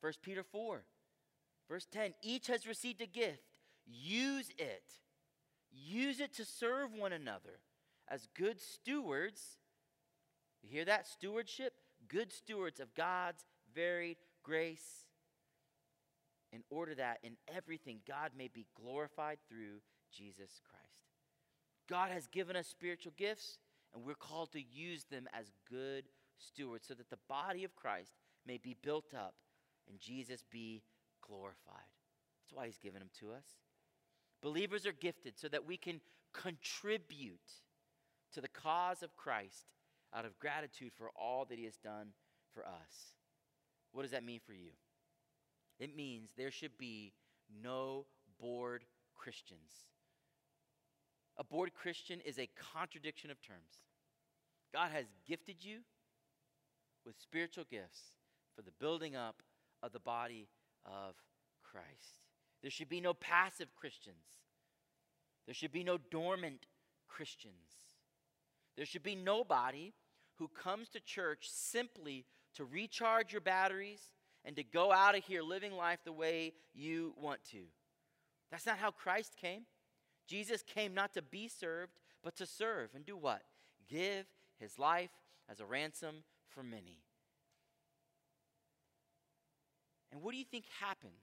[0.00, 0.82] 1 Peter 4,
[1.68, 3.42] verse 10 each has received a gift.
[3.86, 4.84] Use it.
[5.70, 7.60] Use it to serve one another
[8.08, 9.58] as good stewards.
[10.62, 11.06] You hear that?
[11.06, 11.74] Stewardship?
[12.08, 13.44] Good stewards of God's
[13.74, 15.06] varied grace.
[16.52, 19.80] In order that in everything God may be glorified through
[20.12, 20.80] Jesus Christ.
[21.88, 23.58] God has given us spiritual gifts,
[23.94, 26.04] and we're called to use them as good
[26.38, 28.12] stewards so that the body of Christ
[28.46, 29.34] may be built up
[29.88, 30.82] and Jesus be
[31.20, 31.90] glorified.
[32.42, 33.44] That's why he's given them to us.
[34.42, 36.00] Believers are gifted so that we can
[36.32, 37.38] contribute
[38.32, 39.66] to the cause of Christ
[40.14, 42.08] out of gratitude for all that he has done
[42.52, 43.14] for us.
[43.92, 44.70] What does that mean for you?
[45.78, 47.12] It means there should be
[47.62, 48.06] no
[48.40, 49.72] bored Christians.
[51.38, 53.84] A bored Christian is a contradiction of terms.
[54.74, 55.78] God has gifted you
[57.04, 58.00] with spiritual gifts
[58.54, 59.42] for the building up
[59.82, 60.48] of the body
[60.84, 61.14] of
[61.62, 62.20] Christ.
[62.62, 64.38] There should be no passive Christians.
[65.46, 66.66] There should be no dormant
[67.08, 67.54] Christians.
[68.76, 69.92] There should be nobody
[70.40, 72.24] who comes to church simply
[72.54, 74.00] to recharge your batteries
[74.44, 77.58] and to go out of here living life the way you want to.
[78.50, 79.66] That's not how Christ came.
[80.26, 81.92] Jesus came not to be served,
[82.24, 83.42] but to serve and do what?
[83.86, 84.24] Give
[84.58, 85.10] his life
[85.48, 87.02] as a ransom for many.
[90.10, 91.22] And what do you think happens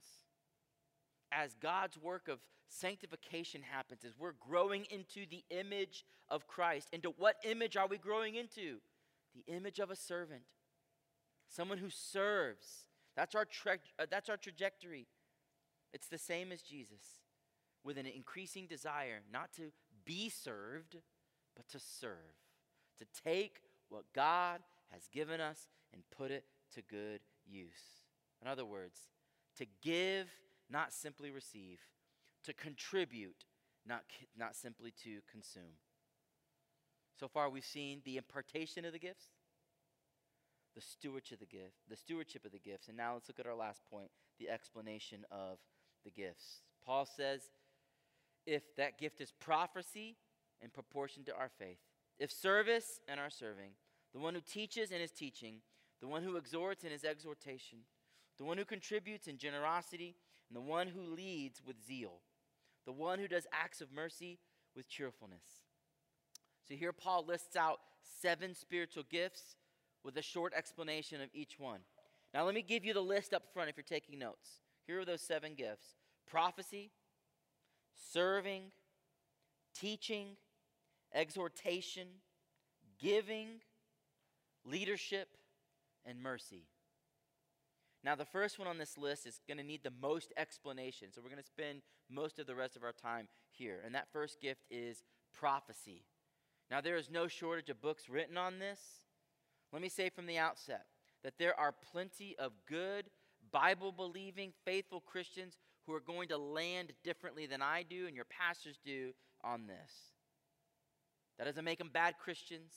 [1.32, 2.38] as God's work of
[2.70, 6.90] sanctification happens, as we're growing into the image of Christ?
[6.94, 8.78] Into what image are we growing into?
[9.38, 10.42] The image of a servant,
[11.48, 12.86] someone who serves.
[13.16, 15.08] That's our, tra- uh, that's our trajectory.
[15.94, 17.22] It's the same as Jesus,
[17.84, 19.72] with an increasing desire not to
[20.06, 20.98] be served,
[21.56, 22.36] but to serve,
[22.98, 28.04] to take what God has given us and put it to good use.
[28.42, 29.00] In other words,
[29.58, 30.30] to give,
[30.70, 31.80] not simply receive,
[32.44, 33.46] to contribute,
[33.86, 34.04] not,
[34.38, 35.78] not simply to consume.
[37.20, 39.26] So far, we've seen the impartation of the gifts,
[40.76, 43.48] the stewardship of the gift, the stewardship of the gifts, and now let's look at
[43.48, 45.58] our last point, the explanation of
[46.06, 46.62] the gifts.
[46.86, 47.50] Paul says,
[48.46, 50.16] if that gift is prophecy
[50.62, 51.80] in proportion to our faith,
[52.20, 53.72] if service and our serving,
[54.14, 55.62] the one who teaches in his teaching,
[56.00, 57.80] the one who exhorts in his exhortation,
[58.38, 60.16] the one who contributes in generosity,
[60.50, 62.22] and the one who leads with zeal,
[62.86, 64.38] the one who does acts of mercy
[64.76, 65.67] with cheerfulness.
[66.68, 67.80] So here Paul lists out
[68.22, 69.56] seven spiritual gifts
[70.04, 71.80] with a short explanation of each one.
[72.34, 74.60] Now, let me give you the list up front if you're taking notes.
[74.86, 75.96] Here are those seven gifts
[76.30, 76.92] prophecy,
[78.12, 78.64] serving,
[79.74, 80.36] teaching,
[81.14, 82.08] exhortation,
[83.00, 83.62] giving,
[84.66, 85.30] leadership,
[86.06, 86.64] and mercy.
[88.04, 91.10] Now, the first one on this list is going to need the most explanation.
[91.12, 93.82] So, we're going to spend most of the rest of our time here.
[93.86, 95.04] And that first gift is
[95.34, 96.04] prophecy.
[96.70, 98.80] Now, there is no shortage of books written on this.
[99.72, 100.86] Let me say from the outset
[101.24, 103.10] that there are plenty of good,
[103.52, 108.26] Bible believing, faithful Christians who are going to land differently than I do and your
[108.26, 109.92] pastors do on this.
[111.38, 112.74] That doesn't make them bad Christians,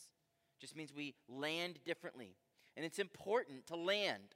[0.60, 2.36] just means we land differently.
[2.76, 4.34] And it's important to land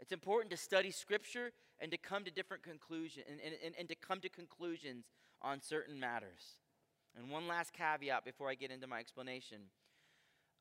[0.00, 3.94] It's important to study Scripture and to come to different conclusions and, and, and to
[3.94, 5.04] come to conclusions
[5.42, 6.56] on certain matters.
[7.16, 9.58] And one last caveat before I get into my explanation.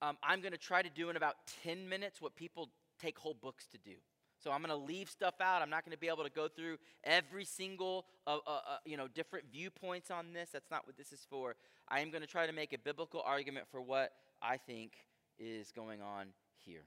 [0.02, 2.70] Um, I'm going to try to do in about 10 minutes what people
[3.02, 3.96] take whole books to do.
[4.42, 5.62] So I'm going to leave stuff out.
[5.62, 8.96] I'm not going to be able to go through every single, uh, uh, uh, you
[8.96, 10.50] know, different viewpoints on this.
[10.54, 11.56] That's not what this is for.
[11.90, 14.94] I am going to try to make a biblical argument for what I think
[15.38, 16.28] is going on
[16.64, 16.86] here.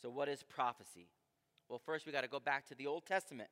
[0.00, 1.08] So, what is prophecy?
[1.68, 3.50] Well, first we got to go back to the Old Testament.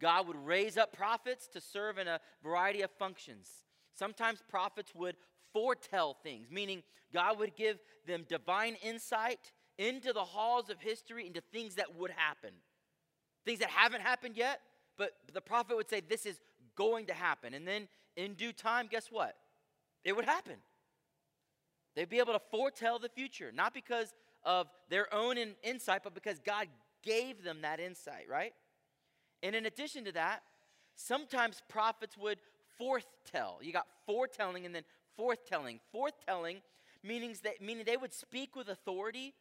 [0.00, 3.48] God would raise up prophets to serve in a variety of functions.
[3.94, 5.16] Sometimes prophets would
[5.52, 11.40] foretell things, meaning God would give them divine insight into the halls of history, into
[11.52, 12.50] things that would happen.
[13.44, 14.60] Things that haven't happened yet,
[14.96, 16.40] but the prophet would say, This is
[16.76, 17.54] going to happen.
[17.54, 19.36] And then in due time, guess what?
[20.04, 20.56] It would happen.
[21.94, 24.12] They'd be able to foretell the future, not because
[24.44, 26.66] of their own in, insight, but because God
[27.02, 28.52] gave them that insight, right?
[29.42, 30.42] And in addition to that,
[30.96, 32.38] sometimes prophets would
[32.78, 33.58] foretell.
[33.62, 34.84] You got foretelling and then
[35.18, 35.80] forthtelling.
[35.94, 36.62] Forthtelling
[37.02, 39.34] meanings that meaning they would speak with authority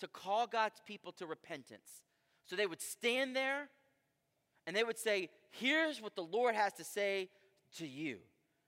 [0.00, 2.02] to call God's people to repentance.
[2.46, 3.68] So they would stand there
[4.66, 7.30] and they would say, Here's what the Lord has to say
[7.78, 8.18] to you.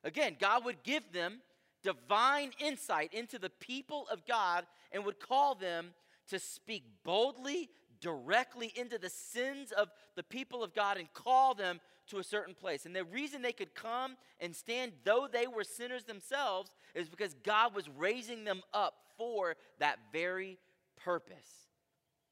[0.04, 1.40] Again, God would give them
[1.82, 5.88] divine insight into the people of God and would call them
[6.30, 7.68] to speak boldly,
[8.00, 12.54] directly into the sins of the people of God and call them to a certain
[12.54, 12.86] place.
[12.86, 17.34] And the reason they could come and stand, though they were sinners themselves, is because
[17.44, 20.58] God was raising them up for that very
[20.96, 21.68] purpose.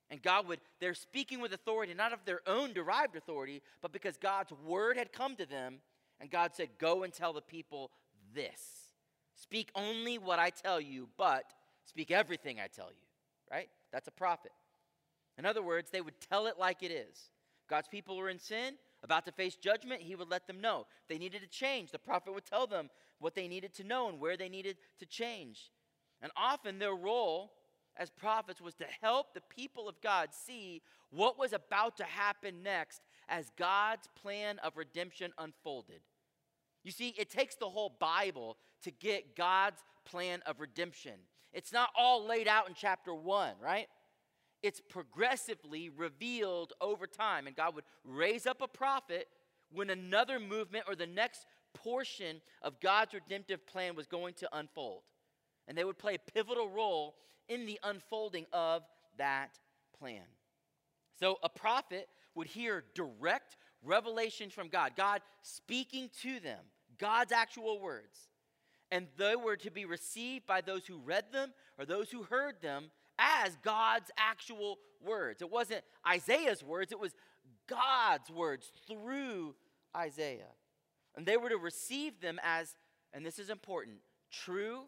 [0.09, 4.17] And God would, they're speaking with authority, not of their own derived authority, but because
[4.17, 5.79] God's word had come to them,
[6.21, 7.91] and God said, Go and tell the people
[8.35, 8.63] this.
[9.35, 11.45] Speak only what I tell you, but
[11.85, 13.07] speak everything I tell you,
[13.51, 13.69] right?
[13.93, 14.53] That's a prophet.
[15.39, 17.31] In other words, they would tell it like it is.
[17.69, 20.87] God's people were in sin, about to face judgment, he would let them know.
[21.03, 24.09] If they needed to change, the prophet would tell them what they needed to know
[24.09, 25.71] and where they needed to change.
[26.23, 27.53] And often their role
[27.97, 32.63] as prophets was to help the people of God see what was about to happen
[32.63, 36.01] next as God's plan of redemption unfolded.
[36.85, 41.15] You see, it takes the whole Bible to get God's plan of redemption.
[41.53, 43.89] It's not all laid out in chapter one, right?
[44.67, 47.47] It's progressively revealed over time.
[47.47, 49.29] And God would raise up a prophet
[49.71, 55.03] when another movement or the next portion of God's redemptive plan was going to unfold.
[55.69, 57.15] And they would play a pivotal role
[57.49, 58.83] in the unfolding of
[59.19, 59.57] that
[59.97, 60.25] plan.
[61.21, 66.59] So a prophet would hear direct revelation from God, God speaking to them
[66.99, 68.19] God's actual words.
[68.91, 72.61] And they were to be received by those who read them or those who heard
[72.63, 75.43] them as God's actual words.
[75.43, 77.15] It wasn't Isaiah's words, it was
[77.69, 79.55] God's words through
[79.97, 80.53] Isaiah.
[81.17, 82.75] And they were to receive them as,
[83.13, 83.97] and this is important,
[84.31, 84.85] true,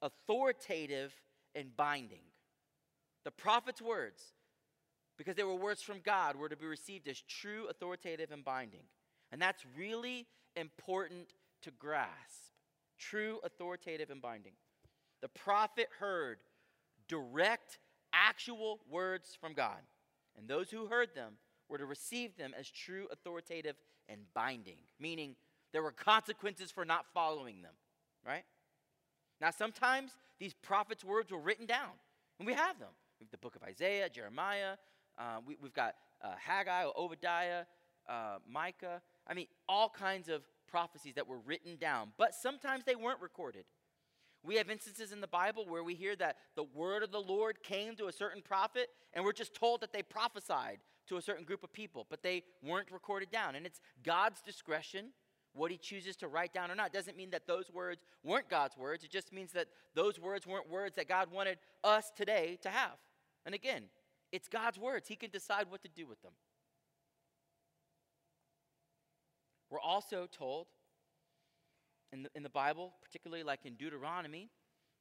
[0.00, 1.12] authoritative,
[1.54, 2.22] and binding.
[3.24, 4.22] The prophet's words,
[5.18, 8.84] because they were words from God, were to be received as true, authoritative, and binding.
[9.30, 12.50] And that's really important to grasp
[13.00, 14.52] true, authoritative, and binding.
[15.22, 16.38] The prophet heard
[17.10, 17.78] direct,
[18.12, 19.80] actual words from God,
[20.38, 21.34] and those who heard them
[21.68, 23.74] were to receive them as true, authoritative,
[24.08, 25.34] and binding, meaning
[25.72, 27.74] there were consequences for not following them,
[28.26, 28.44] right?
[29.40, 31.90] Now, sometimes these prophets' words were written down,
[32.38, 32.88] and we have them.
[33.18, 34.76] We have the book of Isaiah, Jeremiah,
[35.18, 37.64] uh, we, have got uh, Haggai, Obadiah,
[38.08, 39.02] uh, Micah.
[39.26, 43.64] I mean, all kinds of prophecies that were written down, but sometimes they weren't recorded.
[44.42, 47.62] We have instances in the Bible where we hear that the word of the Lord
[47.62, 51.44] came to a certain prophet, and we're just told that they prophesied to a certain
[51.44, 53.54] group of people, but they weren't recorded down.
[53.54, 55.12] And it's God's discretion
[55.52, 56.92] what he chooses to write down or not.
[56.92, 59.04] Doesn't mean that those words weren't God's words.
[59.04, 62.98] It just means that those words weren't words that God wanted us today to have.
[63.44, 63.84] And again,
[64.32, 65.08] it's God's words.
[65.08, 66.32] He can decide what to do with them.
[69.70, 70.66] We're also told
[72.12, 74.50] in the, in the Bible, particularly like in Deuteronomy,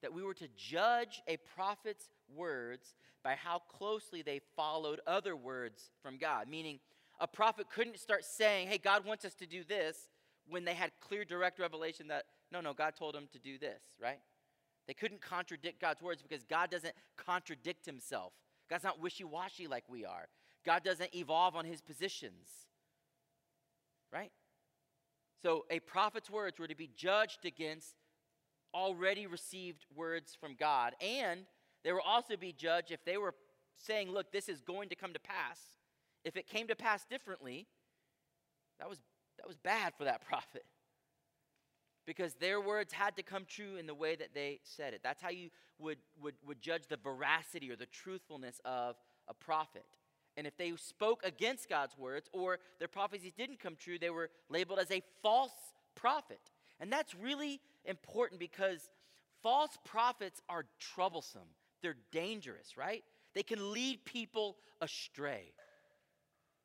[0.02, 2.94] that we were to judge a prophet's words
[3.24, 6.48] by how closely they followed other words from God.
[6.48, 6.80] Meaning,
[7.20, 10.08] a prophet couldn't start saying, hey, God wants us to do this,
[10.50, 13.82] when they had clear, direct revelation that, no, no, God told them to do this,
[14.02, 14.20] right?
[14.88, 18.34] They couldn't contradict God's words because God doesn't contradict himself.
[18.70, 20.28] God's not wishy washy like we are.
[20.66, 22.50] God doesn't evolve on his positions,
[24.12, 24.32] right?
[25.42, 27.96] So a prophet's words were to be judged against
[28.74, 30.96] already received words from God.
[31.02, 31.42] And
[31.84, 33.34] they will also be judged if they were
[33.78, 35.60] saying, look, this is going to come to pass.
[36.26, 37.68] If it came to pass differently,
[38.80, 39.00] that was,
[39.38, 40.66] that was bad for that prophet.
[42.06, 45.02] Because their words had to come true in the way that they said it.
[45.04, 48.96] That's how you would, would, would judge the veracity or the truthfulness of
[49.28, 49.86] a prophet.
[50.40, 54.30] And if they spoke against God's words or their prophecies didn't come true, they were
[54.48, 55.52] labeled as a false
[55.96, 56.40] prophet.
[56.80, 58.90] And that's really important because
[59.44, 61.50] false prophets are troublesome.
[61.82, 63.04] They're dangerous, right?
[63.36, 65.52] They can lead people astray.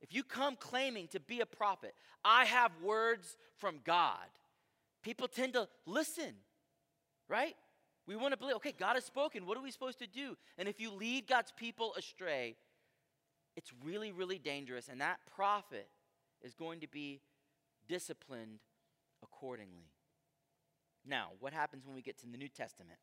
[0.01, 4.29] If you come claiming to be a prophet, I have words from God,
[5.03, 6.33] people tend to listen,
[7.29, 7.57] right?
[8.07, 9.47] We want to believe, okay, God has spoken.
[9.47, 10.37] What are we supposed to do?
[10.59, 12.55] And if you lead God's people astray,
[13.57, 14.89] it's really, really dangerous.
[14.89, 15.89] And that prophet
[16.43, 17.21] is going to be
[17.89, 18.61] disciplined
[19.23, 19.91] accordingly.
[21.07, 22.99] Now, what happens when we get to the New Testament?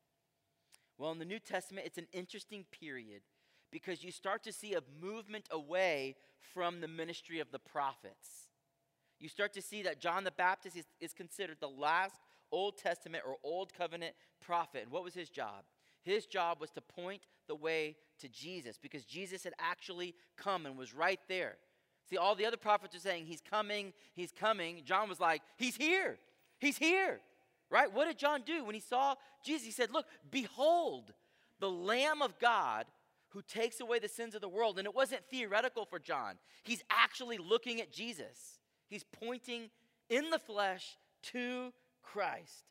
[0.98, 3.22] Well, in the New Testament, it's an interesting period
[3.72, 6.16] because you start to see a movement away
[6.54, 8.48] from the ministry of the prophets.
[9.20, 12.16] You start to see that John the Baptist is, is considered the last
[12.52, 14.84] Old Testament or Old Covenant prophet.
[14.84, 15.64] And what was his job?
[16.04, 20.78] His job was to point the way to Jesus because Jesus had actually come and
[20.78, 21.58] was right there.
[22.10, 24.82] See, all the other prophets are saying, He's coming, He's coming.
[24.86, 26.18] John was like, He's here,
[26.60, 27.20] He's here.
[27.70, 27.92] Right?
[27.94, 29.66] What did John do when he saw Jesus?
[29.66, 31.14] He said, Look, behold,
[31.62, 32.86] the Lamb of God
[33.32, 34.78] who takes away the sins of the world.
[34.78, 38.60] And it wasn't theoretical for John, he's actually looking at Jesus.
[38.88, 39.70] He's pointing
[40.10, 40.98] in the flesh
[41.32, 41.72] to
[42.04, 42.66] Christ.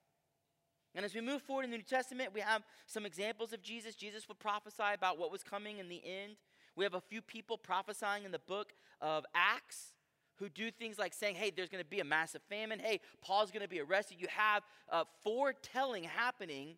[0.95, 3.95] And as we move forward in the New Testament, we have some examples of Jesus.
[3.95, 6.37] Jesus would prophesy about what was coming in the end.
[6.75, 9.95] We have a few people prophesying in the book of Acts
[10.37, 12.79] who do things like saying, hey, there's going to be a massive famine.
[12.79, 14.17] Hey, Paul's going to be arrested.
[14.19, 16.77] You have uh, foretelling happening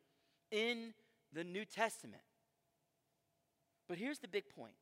[0.51, 0.93] in
[1.33, 2.23] the New Testament.
[3.89, 4.75] But here's the big point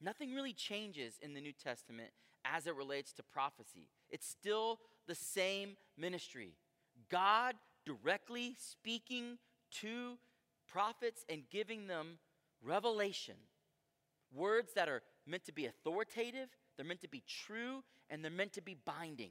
[0.00, 2.10] nothing really changes in the New Testament
[2.44, 6.52] as it relates to prophecy, it's still the same ministry.
[7.10, 9.38] God directly speaking
[9.80, 10.18] to
[10.68, 12.18] prophets and giving them
[12.62, 13.34] revelation.
[14.32, 18.52] Words that are meant to be authoritative, they're meant to be true, and they're meant
[18.54, 19.30] to be binding.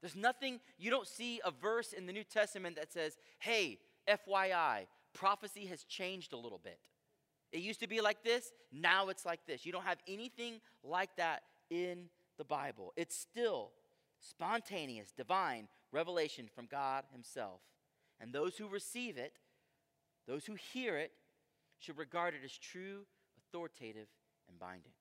[0.00, 4.86] There's nothing, you don't see a verse in the New Testament that says, hey, FYI,
[5.12, 6.78] prophecy has changed a little bit.
[7.52, 9.66] It used to be like this, now it's like this.
[9.66, 12.08] You don't have anything like that in
[12.38, 12.92] the Bible.
[12.96, 13.70] It's still
[14.18, 17.60] spontaneous, divine revelation from God Himself.
[18.20, 19.34] And those who receive it,
[20.26, 21.12] those who hear it,
[21.78, 23.06] should regard it as true,
[23.38, 24.06] authoritative,
[24.48, 24.92] and binding.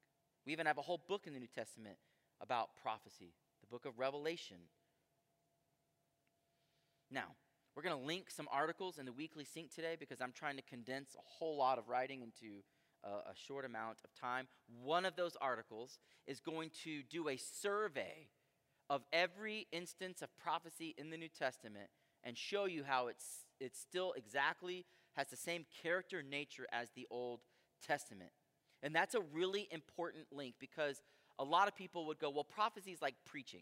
[0.45, 1.97] We even have a whole book in the New Testament
[2.41, 4.57] about prophecy, the book of Revelation.
[7.11, 7.35] Now,
[7.75, 10.63] we're going to link some articles in the weekly sync today because I'm trying to
[10.63, 12.63] condense a whole lot of writing into
[13.03, 14.47] a, a short amount of time.
[14.83, 18.27] One of those articles is going to do a survey
[18.91, 21.89] of every instance of prophecy in the New Testament
[22.25, 27.07] and show you how it's, it's still exactly has the same character nature as the
[27.09, 27.39] Old
[27.81, 28.31] Testament.
[28.83, 31.01] And that's a really important link because
[31.39, 33.61] a lot of people would go, well, prophecy is like preaching.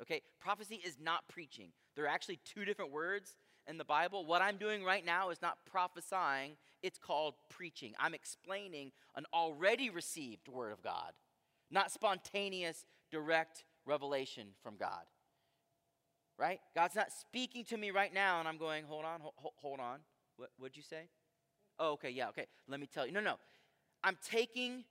[0.00, 1.70] Okay, prophecy is not preaching.
[1.96, 3.34] There are actually two different words
[3.66, 4.24] in the Bible.
[4.24, 6.52] What I'm doing right now is not prophesying,
[6.84, 7.94] it's called preaching.
[7.98, 11.14] I'm explaining an already received word of God,
[11.68, 15.02] not spontaneous, direct revelation from God.
[16.38, 16.60] Right?
[16.74, 19.98] God's not speaking to me right now, and I'm going, hold on, hold, hold on.
[20.36, 21.08] What would you say?
[21.80, 22.46] Oh, okay, yeah, okay.
[22.68, 23.12] Let me tell you.
[23.12, 23.36] No, no.
[24.04, 24.84] I'm taking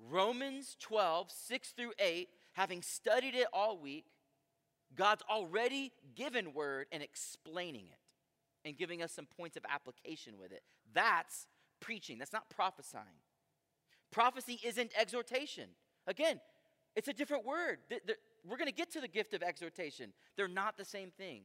[0.00, 4.06] Romans 12, 6 through 8, having studied it all week,
[4.94, 10.52] God's already given word and explaining it and giving us some points of application with
[10.52, 10.62] it.
[10.94, 11.46] That's
[11.80, 13.04] preaching, that's not prophesying.
[14.10, 15.68] Prophecy isn't exhortation.
[16.06, 16.40] Again,
[16.94, 17.78] it's a different word.
[18.46, 20.12] We're going to get to the gift of exhortation.
[20.36, 21.42] They're not the same thing.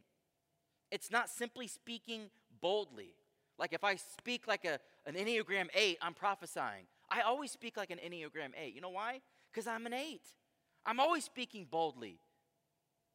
[0.91, 2.29] It's not simply speaking
[2.61, 3.13] boldly.
[3.57, 6.85] Like if I speak like a, an Enneagram 8, I'm prophesying.
[7.09, 8.73] I always speak like an Enneagram 8.
[8.73, 9.21] You know why?
[9.51, 10.21] Because I'm an 8.
[10.85, 12.19] I'm always speaking boldly.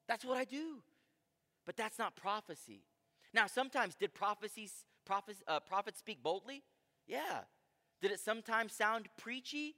[0.09, 0.83] That's what I do.
[1.67, 2.83] But that's not prophecy.
[3.33, 6.63] Now, sometimes did prophecies, prophets, uh, prophets speak boldly?
[7.07, 7.41] Yeah.
[8.01, 9.75] Did it sometimes sound preachy?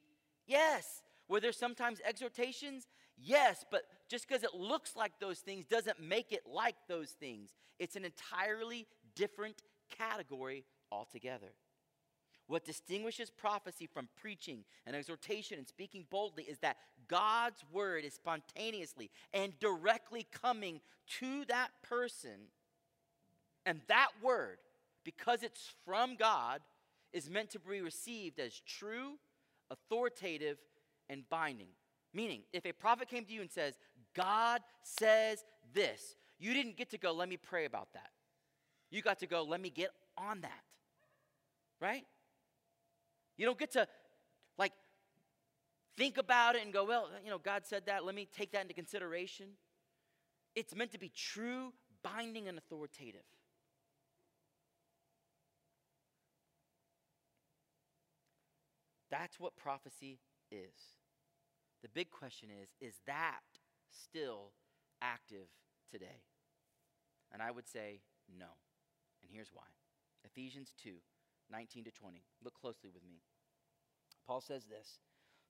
[0.46, 1.02] Yes.
[1.28, 2.86] Were there sometimes exhortations?
[3.16, 7.50] Yes, but just because it looks like those things doesn't make it like those things.
[7.78, 11.52] It's an entirely different category altogether.
[12.48, 16.76] What distinguishes prophecy from preaching and exhortation and speaking boldly is that
[17.08, 20.80] God's word is spontaneously and directly coming
[21.18, 22.50] to that person
[23.64, 24.58] and that word,
[25.04, 26.60] because it's from God,
[27.12, 29.14] is meant to be received as true,
[29.70, 30.58] authoritative,
[31.08, 31.68] and binding.
[32.16, 33.74] Meaning, if a prophet came to you and says,
[34.14, 35.44] God says
[35.74, 38.08] this, you didn't get to go, let me pray about that.
[38.90, 40.62] You got to go, let me get on that.
[41.78, 42.06] Right?
[43.36, 43.86] You don't get to,
[44.56, 44.72] like,
[45.98, 48.62] think about it and go, well, you know, God said that, let me take that
[48.62, 49.48] into consideration.
[50.54, 53.20] It's meant to be true, binding, and authoritative.
[59.10, 60.18] That's what prophecy
[60.50, 60.96] is.
[61.86, 63.42] The big question is is that
[63.92, 64.50] still
[65.00, 65.46] active
[65.88, 66.24] today?
[67.32, 68.00] And I would say
[68.36, 68.58] no.
[69.22, 69.70] And here's why
[70.24, 70.90] Ephesians 2
[71.48, 72.24] 19 to 20.
[72.42, 73.22] Look closely with me.
[74.26, 74.98] Paul says this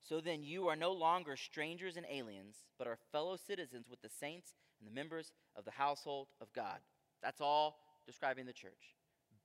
[0.03, 4.11] So then you are no longer strangers and aliens, but are fellow citizens with the
[4.11, 6.81] saints and the members of the household of God.
[7.23, 8.95] That's all describing the church.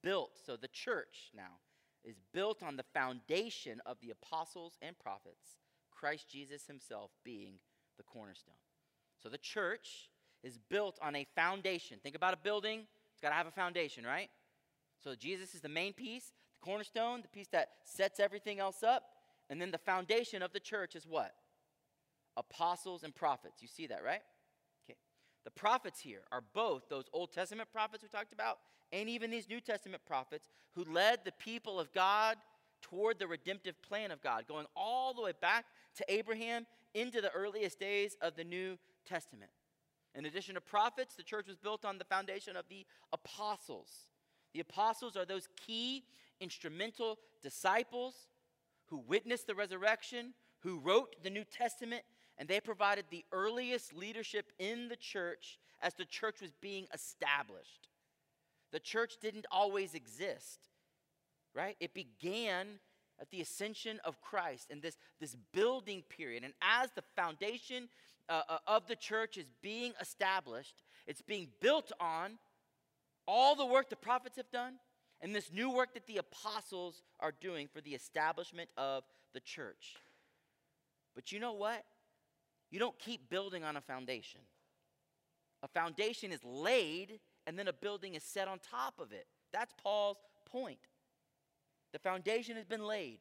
[0.04, 1.62] Built, so the church now
[2.04, 5.61] is built on the foundation of the apostles and prophets,
[6.02, 7.54] Christ Jesus himself being
[7.98, 8.56] the cornerstone.
[9.22, 10.10] So the church
[10.44, 12.00] is built on a foundation.
[12.02, 14.30] Think about a building, it's got to have a foundation, right?
[15.04, 19.04] So Jesus is the main piece, the cornerstone, the piece that sets everything else up.
[19.50, 21.34] And then the foundation of the church is what?
[22.36, 23.62] Apostles and prophets.
[23.62, 24.22] You see that, right?
[24.86, 24.98] Okay.
[25.44, 28.58] The prophets here are both those Old Testament prophets we talked about
[28.92, 32.38] and even these New Testament prophets who led the people of God
[32.82, 35.66] toward the redemptive plan of God, going all the way back
[35.96, 39.52] to Abraham into the earliest days of the New Testament.
[40.14, 44.08] In addition to prophets, the church was built on the foundation of the apostles.
[44.54, 46.04] The apostles are those key
[46.42, 48.28] instrumental disciples
[48.88, 52.04] who witnessed the resurrection, who wrote the New Testament,
[52.38, 57.88] and they provided the earliest leadership in the church as the church was being established.
[58.72, 60.71] The church didn't always exist,
[61.54, 61.76] right?
[61.80, 62.80] It began
[63.20, 66.44] at the ascension of Christ and this, this building period.
[66.44, 67.88] And as the foundation
[68.28, 72.40] uh, uh, of the church is being established, it's being built on
[73.28, 74.74] all the work the prophets have done
[75.22, 79.96] and this new work that the apostles are doing for the establishment of the church.
[81.14, 81.84] But you know what?
[82.72, 84.42] You don't keep building on a foundation.
[85.62, 89.28] A foundation is laid and then a building is set on top of it.
[89.54, 90.80] That's Paul's point.
[91.94, 93.20] The foundation has been laid.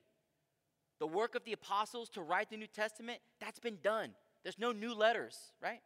[0.98, 4.10] The work of the apostles to write the New Testament, that's been done.
[4.42, 5.80] There's no new letters, right?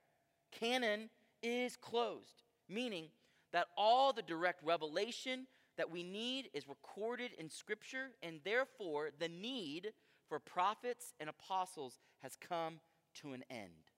[0.52, 1.08] Canon
[1.42, 3.06] is closed, meaning
[3.52, 9.28] that all the direct revelation that we need is recorded in Scripture, and therefore the
[9.28, 9.92] need
[10.28, 12.80] for prophets and apostles has come
[13.14, 13.90] to an end.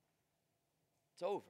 [1.14, 1.44] It's over.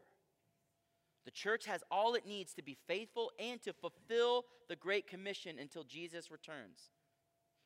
[1.25, 5.59] The church has all it needs to be faithful and to fulfill the Great Commission
[5.59, 6.91] until Jesus returns.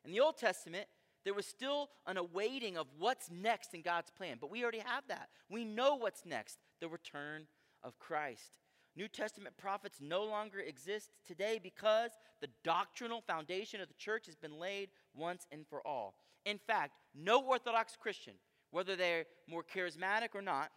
[0.04, 0.86] In the Old Testament,
[1.24, 5.04] there was still an awaiting of what's next in God's plan, but we already have
[5.08, 5.28] that.
[5.50, 7.46] We know what's next the return
[7.82, 8.52] of Christ.
[8.96, 14.34] New Testament prophets no longer exist today because the doctrinal foundation of the church has
[14.34, 16.14] been laid once and for all.
[16.44, 18.34] In fact, no Orthodox Christian,
[18.70, 20.70] whether they're more charismatic or not,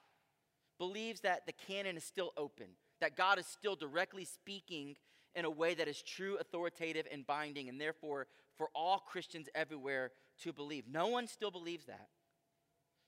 [0.78, 2.68] believes that the canon is still open,
[3.00, 4.96] that God is still directly speaking
[5.36, 8.28] in a way that is true, authoritative, and binding, and therefore
[8.58, 10.12] for all Christians everywhere
[10.44, 10.86] to believe.
[10.88, 12.10] No one still believes that.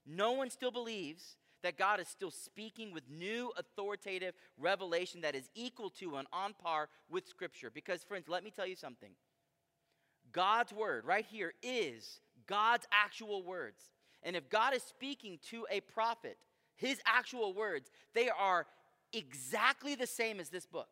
[0.06, 5.50] No one still believes that God is still speaking with new authoritative revelation that is
[5.56, 7.72] equal to and on par with Scripture.
[7.74, 9.12] Because, friends, let me tell you something.
[10.32, 13.82] God's word right here is God's actual words.
[14.22, 16.38] And if God is speaking to a prophet,
[16.76, 18.68] his actual words, they are
[19.14, 20.90] exactly the same as this book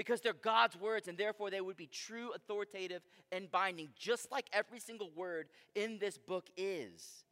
[0.00, 4.48] because they're God's words and therefore they would be true, authoritative, and binding, just like
[4.50, 7.24] every single word in this book is.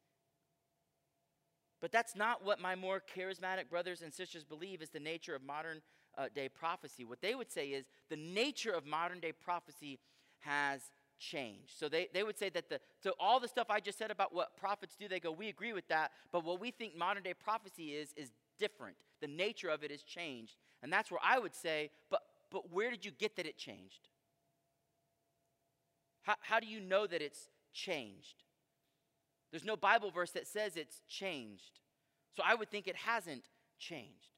[1.80, 5.42] But that's not what my more charismatic brothers and sisters believe is the nature of
[5.42, 5.80] modern
[6.18, 7.06] uh, day prophecy.
[7.06, 9.98] What they would say is the nature of modern day prophecy
[10.40, 11.72] has changed.
[11.74, 14.34] So they, they would say that the so all the stuff I just said about
[14.34, 17.32] what prophets do, they go, we agree with that, but what we think modern day
[17.32, 18.96] prophecy is is different.
[19.22, 20.56] The nature of it has changed.
[20.82, 24.08] And that's where I would say, but but where did you get that it changed?
[26.22, 28.42] How, how do you know that it's changed?
[29.50, 31.80] There's no Bible verse that says it's changed.
[32.36, 33.44] So I would think it hasn't
[33.78, 34.28] changed.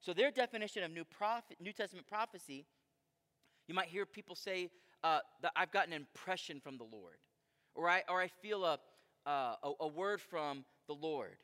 [0.00, 2.66] So their definition of New, prophet, New Testament prophecy,
[3.68, 4.70] you might hear people say
[5.02, 7.18] uh, that I've got an impression from the Lord,
[7.74, 8.78] or I, or I feel a,
[9.24, 11.36] uh, a, a word from the Lord,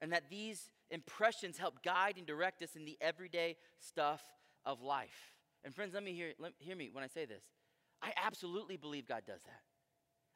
[0.00, 4.22] and that these impressions help guide and direct us in the everyday stuff
[4.64, 5.34] of life.
[5.64, 7.42] And friends, let me hear, let, hear me when I say this.
[8.02, 9.62] I absolutely believe God does that.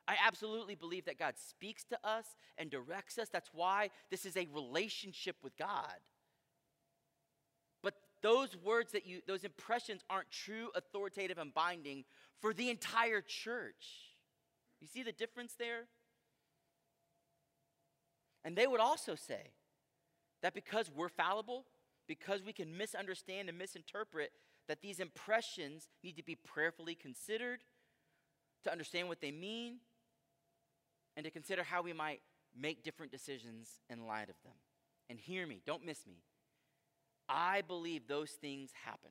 [0.06, 2.26] I absolutely believe that God speaks to us
[2.58, 3.28] and directs us.
[3.30, 5.96] That's why this is a relationship with God.
[7.82, 12.04] But those words that you, those impressions aren't true, authoritative, and binding
[12.40, 13.86] for the entire church.
[14.80, 15.84] You see the difference there?
[18.44, 19.52] And they would also say
[20.42, 21.64] that because we're fallible,
[22.06, 24.32] because we can misunderstand and misinterpret,
[24.68, 27.60] that these impressions need to be prayerfully considered
[28.64, 29.76] to understand what they mean
[31.16, 32.20] and to consider how we might
[32.58, 34.54] make different decisions in light of them.
[35.10, 36.22] And hear me, don't miss me.
[37.28, 39.10] I believe those things happen.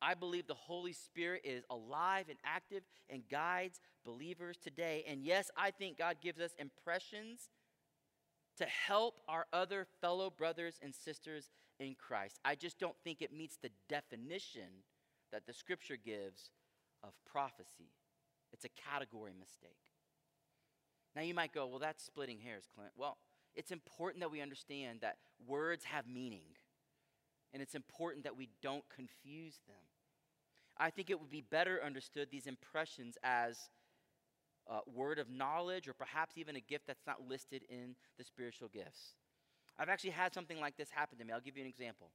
[0.00, 5.04] I believe the Holy Spirit is alive and active and guides believers today.
[5.08, 7.48] And yes, I think God gives us impressions
[8.58, 12.38] to help our other fellow brothers and sisters in Christ.
[12.44, 14.84] I just don't think it meets the definition
[15.32, 16.50] that the scripture gives
[17.02, 17.90] of prophecy.
[18.52, 19.76] It's a category mistake.
[21.14, 22.92] Now you might go, well, that's splitting hairs, Clint.
[22.96, 23.18] Well,
[23.54, 25.16] it's important that we understand that
[25.46, 26.56] words have meaning,
[27.52, 29.76] and it's important that we don't confuse them.
[30.78, 33.70] I think it would be better understood, these impressions, as
[34.68, 38.68] a word of knowledge or perhaps even a gift that's not listed in the spiritual
[38.68, 39.14] gifts.
[39.78, 41.32] I've actually had something like this happen to me.
[41.32, 42.10] I'll give you an example.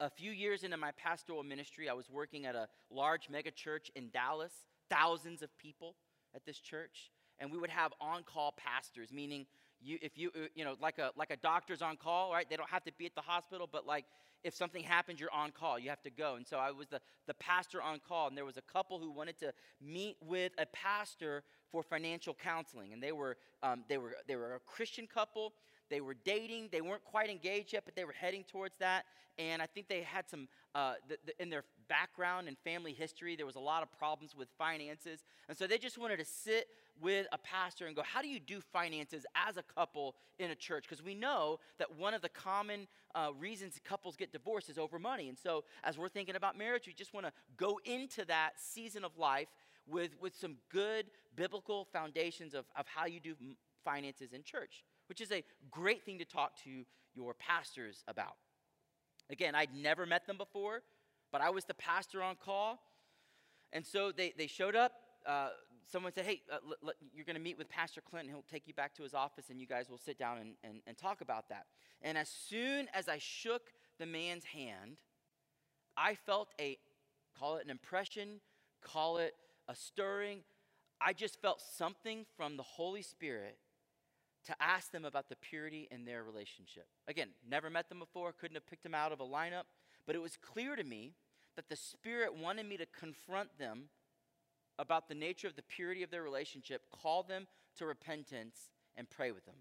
[0.00, 3.90] A few years into my pastoral ministry, I was working at a large mega church
[3.94, 4.52] in Dallas,
[4.90, 5.94] thousands of people
[6.34, 7.10] at this church
[7.42, 9.46] and we would have on-call pastors, meaning
[9.80, 12.48] you, if you, uh, you know, like a like a doctor's on call, right?
[12.48, 14.04] They don't have to be at the hospital, but like
[14.44, 15.78] if something happens, you're on call.
[15.78, 16.36] You have to go.
[16.36, 19.10] And so I was the the pastor on call, and there was a couple who
[19.10, 21.42] wanted to meet with a pastor
[21.72, 25.52] for financial counseling, and they were um, they were they were a Christian couple.
[25.92, 26.70] They were dating.
[26.72, 29.04] They weren't quite engaged yet, but they were heading towards that.
[29.38, 33.36] And I think they had some, uh, the, the, in their background and family history,
[33.36, 35.22] there was a lot of problems with finances.
[35.50, 36.68] And so they just wanted to sit
[36.98, 40.54] with a pastor and go, How do you do finances as a couple in a
[40.54, 40.84] church?
[40.88, 44.98] Because we know that one of the common uh, reasons couples get divorced is over
[44.98, 45.28] money.
[45.28, 49.04] And so as we're thinking about marriage, we just want to go into that season
[49.04, 49.48] of life
[49.86, 53.34] with, with some good biblical foundations of, of how you do
[53.84, 56.84] finances in church which is a great thing to talk to
[57.14, 58.36] your pastors about.
[59.30, 60.82] Again, I'd never met them before,
[61.30, 62.80] but I was the pastor on call.
[63.72, 64.92] And so they, they showed up.
[65.26, 65.48] Uh,
[65.90, 68.30] someone said, Hey, uh, l- l- you're going to meet with Pastor Clinton.
[68.30, 70.80] He'll take you back to his office, and you guys will sit down and, and,
[70.86, 71.66] and talk about that.
[72.02, 73.62] And as soon as I shook
[73.98, 74.98] the man's hand,
[75.96, 76.78] I felt a,
[77.38, 78.40] call it an impression,
[78.82, 79.34] call it
[79.68, 80.40] a stirring.
[81.00, 83.58] I just felt something from the Holy Spirit
[84.46, 86.86] to ask them about the purity in their relationship.
[87.06, 89.64] Again, never met them before, couldn't have picked them out of a lineup,
[90.06, 91.12] but it was clear to me
[91.56, 93.84] that the Spirit wanted me to confront them
[94.78, 99.30] about the nature of the purity of their relationship, call them to repentance, and pray
[99.30, 99.54] with them.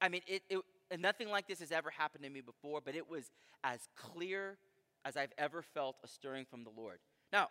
[0.00, 0.60] I mean, it, it
[1.00, 3.30] nothing like this has ever happened to me before, but it was
[3.64, 4.58] as clear
[5.04, 6.98] as I've ever felt a stirring from the Lord.
[7.32, 7.48] Now,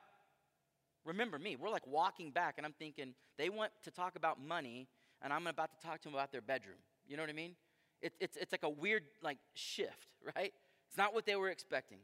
[1.05, 4.87] remember me, we're like walking back, and I'm thinking, they want to talk about money
[5.21, 6.77] and I'm about to talk to them about their bedroom.
[7.07, 7.55] You know what I mean?
[8.01, 10.53] It, it's, it's like a weird like shift, right?
[10.87, 11.99] It's not what they were expecting.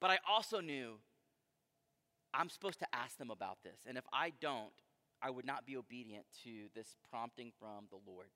[0.00, 0.94] But I also knew
[2.34, 3.80] I'm supposed to ask them about this.
[3.86, 4.72] And if I don't,
[5.20, 8.26] I would not be obedient to this prompting from the Lord.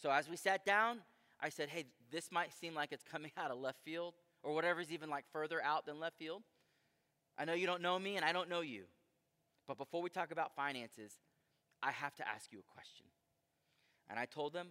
[0.00, 0.98] So as we sat down,
[1.40, 4.92] I said, hey, this might seem like it's coming out of left field or whatever's
[4.92, 6.42] even like further out than left field.
[7.36, 8.84] I know you don't know me and I don't know you.
[9.66, 11.12] But before we talk about finances,
[11.84, 13.06] I have to ask you a question.
[14.08, 14.68] And I told them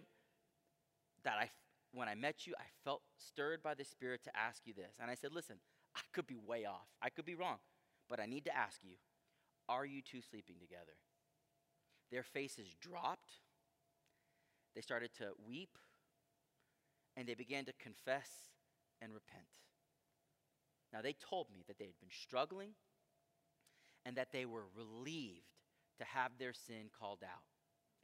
[1.22, 1.50] that I,
[1.92, 4.96] when I met you, I felt stirred by the Spirit to ask you this.
[5.00, 5.56] And I said, listen,
[5.94, 6.88] I could be way off.
[7.00, 7.58] I could be wrong.
[8.10, 8.96] But I need to ask you,
[9.68, 10.98] are you two sleeping together?
[12.10, 13.30] Their faces dropped.
[14.74, 15.78] They started to weep.
[17.16, 18.28] And they began to confess
[19.00, 19.44] and repent.
[20.92, 22.70] Now, they told me that they had been struggling
[24.04, 25.53] and that they were relieved
[25.98, 27.42] to have their sin called out.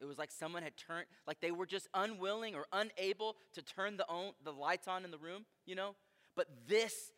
[0.00, 3.98] It was like someone had turned, like they were just unwilling or unable to turn
[3.98, 5.94] the, on, the lights on in the room, you know?
[6.34, 7.12] But this,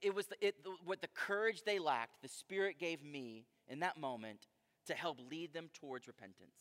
[0.00, 0.54] it was the, it,
[0.84, 4.46] what the courage they lacked, the Spirit gave me in that moment
[4.86, 6.56] to help lead them towards repentance.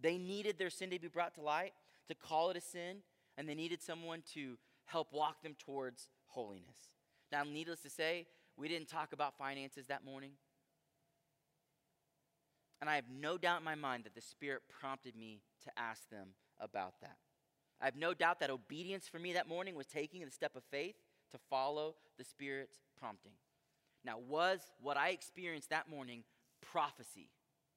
[0.00, 1.74] They needed their sin to be brought to light,
[2.08, 2.98] to call it a sin,
[3.38, 6.90] and they needed someone to help walk them towards holiness.
[7.30, 10.32] Now, needless to say, we didn't talk about finances that morning.
[12.82, 16.10] And I have no doubt in my mind that the Spirit prompted me to ask
[16.10, 17.16] them about that.
[17.80, 20.64] I have no doubt that obedience for me that morning was taking the step of
[20.64, 20.96] faith
[21.30, 23.34] to follow the Spirit's prompting.
[24.04, 26.24] Now, was what I experienced that morning
[26.60, 27.30] prophecy?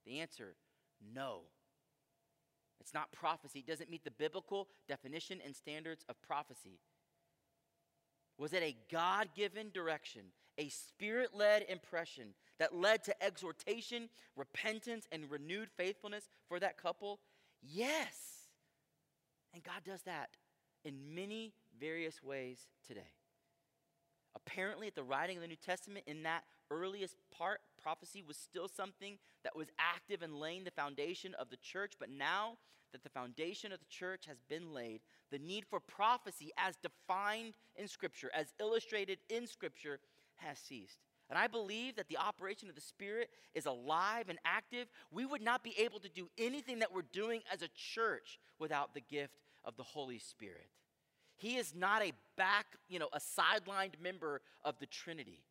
[0.07, 0.55] The answer
[1.13, 1.41] no.
[2.79, 3.59] It's not prophecy.
[3.59, 6.79] It doesn't meet the biblical definition and standards of prophecy.
[8.39, 10.23] Was it a God given direction,
[10.57, 17.19] a spirit led impression that led to exhortation, repentance, and renewed faithfulness for that couple?
[17.61, 18.49] Yes.
[19.53, 20.29] And God does that
[20.83, 23.13] in many various ways today.
[24.35, 28.67] Apparently, at the writing of the New Testament, in that earliest part, prophecy was still
[28.67, 31.93] something that was active and laying the foundation of the church.
[31.99, 32.57] But now
[32.91, 35.01] that the foundation of the church has been laid,
[35.31, 39.99] the need for prophecy, as defined in Scripture, as illustrated in Scripture,
[40.37, 40.99] has ceased.
[41.29, 44.87] And I believe that the operation of the Spirit is alive and active.
[45.11, 48.93] We would not be able to do anything that we're doing as a church without
[48.93, 50.69] the gift of the Holy Spirit.
[51.35, 55.43] He is not a back, you know, a sidelined member of the Trinity.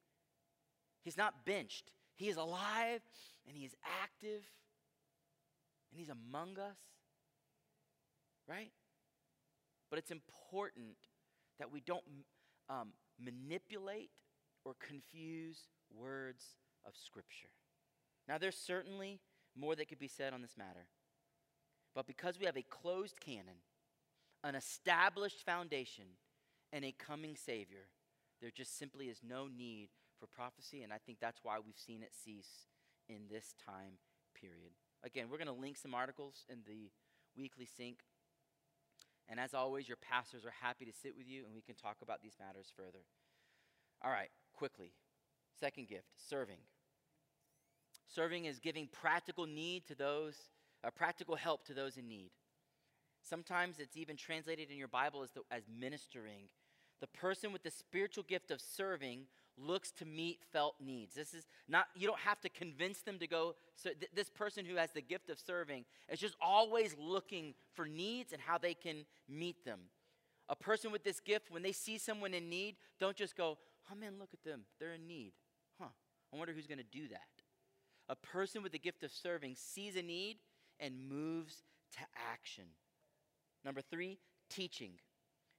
[1.03, 1.91] He's not benched.
[2.15, 3.01] He is alive
[3.47, 4.43] and he is active
[5.91, 6.79] and he's among us.
[8.49, 8.71] Right?
[9.91, 10.97] But it's important
[11.59, 12.05] that we don't
[12.69, 14.11] um, manipulate
[14.65, 16.45] or confuse words
[16.87, 17.51] of Scripture.
[18.29, 19.21] Now, there's certainly
[19.57, 20.87] more that could be said on this matter.
[21.95, 23.63] But because we have a closed canon,
[24.43, 26.05] an established foundation,
[26.73, 27.87] and a coming Savior,
[28.41, 32.03] there just simply is no need for prophecy, and I think that's why we've seen
[32.03, 32.67] it cease
[33.09, 33.99] in this time
[34.35, 34.73] period.
[35.05, 36.91] Again, we're going to link some articles in the
[37.37, 37.99] weekly sync.
[39.29, 41.97] And as always, your pastors are happy to sit with you and we can talk
[42.03, 43.05] about these matters further.
[44.03, 44.93] All right, quickly.
[45.59, 46.59] Second gift serving.
[48.15, 50.37] Serving is giving practical need to those,
[50.85, 52.31] uh, practical help to those in need.
[53.23, 56.49] Sometimes it's even translated in your Bible as, the, as ministering.
[57.01, 59.27] The person with the spiritual gift of serving
[59.57, 61.15] looks to meet felt needs.
[61.15, 63.55] This is not, you don't have to convince them to go.
[63.77, 67.87] So th- this person who has the gift of serving is just always looking for
[67.87, 69.81] needs and how they can meet them.
[70.49, 73.59] A person with this gift, when they see someone in need, don't just go,
[73.91, 74.63] oh man, look at them.
[74.79, 75.33] They're in need.
[75.81, 75.89] Huh,
[76.33, 77.21] I wonder who's going to do that.
[78.09, 80.37] A person with the gift of serving sees a need
[80.79, 82.65] and moves to action.
[83.65, 84.19] Number three,
[84.51, 84.93] teaching.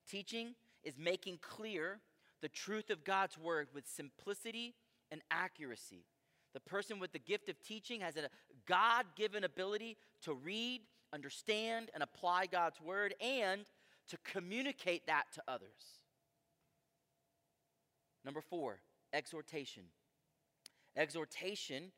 [0.08, 2.00] Teaching is making clear
[2.42, 4.76] the truth of God's word with simplicity
[5.12, 6.06] and accuracy.
[6.54, 8.30] The person with the gift of teaching has a
[8.68, 10.82] God given ability to read,
[11.12, 13.66] understand, and apply God's word and
[14.10, 16.00] to communicate that to others.
[18.24, 18.80] Number four,
[19.14, 19.84] exhortation.
[20.96, 21.92] Exhortation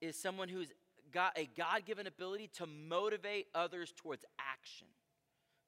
[0.00, 0.72] is someone who's
[1.12, 4.88] got a God given ability to motivate others towards action,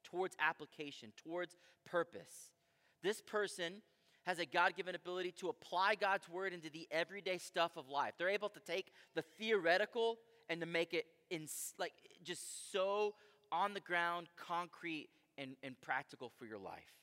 [0.03, 2.51] towards application, towards purpose.
[3.03, 3.81] This person
[4.23, 8.13] has a God given ability to apply God's word into the everyday stuff of life.
[8.17, 10.17] They're able to take the theoretical
[10.49, 11.47] and to make it in
[11.79, 13.15] like just so
[13.51, 15.07] on the ground, concrete,
[15.37, 16.93] and, and practical for your life.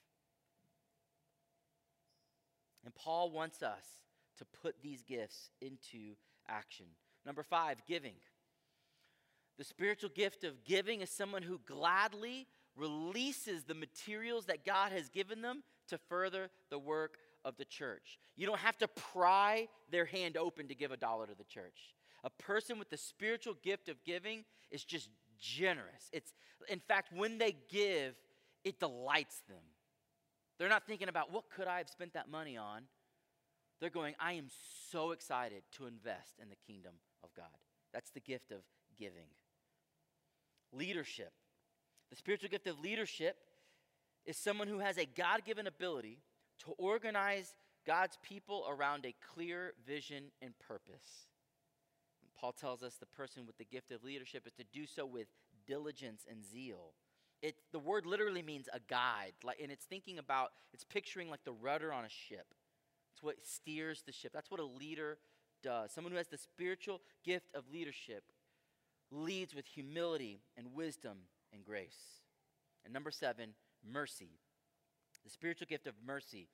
[2.85, 3.85] And Paul wants us
[4.39, 6.17] to put these gifts into
[6.49, 6.87] action.
[7.25, 8.15] Number five, giving.
[9.57, 15.09] The spiritual gift of giving is someone who gladly releases the materials that God has
[15.09, 18.19] given them to further the work of the church.
[18.37, 21.95] You don't have to pry their hand open to give a dollar to the church.
[22.25, 25.09] A person with the spiritual gift of giving is just
[25.39, 26.09] generous.
[26.13, 26.33] It's
[26.69, 28.15] in fact when they give,
[28.65, 29.63] it delights them.
[30.59, 32.83] They're not thinking about what could I have spent that money on?
[33.81, 34.47] They're going, I am
[34.91, 36.93] so excited to invest in the kingdom
[37.23, 37.47] of God.
[37.93, 38.61] That's the gift of
[38.99, 39.29] giving.
[40.73, 41.33] Leadership.
[42.11, 43.37] The spiritual gift of leadership
[44.25, 46.19] is someone who has a God given ability
[46.61, 47.55] to organize
[47.87, 51.29] God's people around a clear vision and purpose.
[52.39, 55.29] Paul tells us the person with the gift of leadership is to do so with
[55.67, 56.95] diligence and zeal.
[57.45, 61.45] It, the word literally means a guide, like, and it's thinking about, it's picturing like
[61.45, 62.47] the rudder on a ship.
[63.13, 64.33] It's what steers the ship.
[64.33, 65.19] That's what a leader
[65.63, 65.93] does.
[65.93, 68.25] Someone who has the spiritual gift of leadership
[69.11, 71.19] leads with humility and wisdom
[71.53, 72.23] and grace.
[72.83, 73.51] And number seven,
[73.87, 74.39] mercy.
[75.23, 76.49] The spiritual gift of mercy.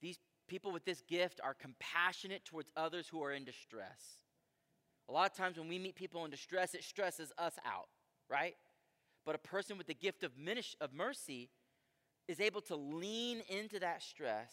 [0.00, 4.22] These people with this gift are compassionate towards others who are in distress.
[5.10, 7.88] A lot of times when we meet people in distress, it stresses us out,
[8.30, 8.54] right?
[9.24, 10.32] But a person with the gift of,
[10.80, 11.50] of mercy
[12.28, 14.52] is able to lean into that stress,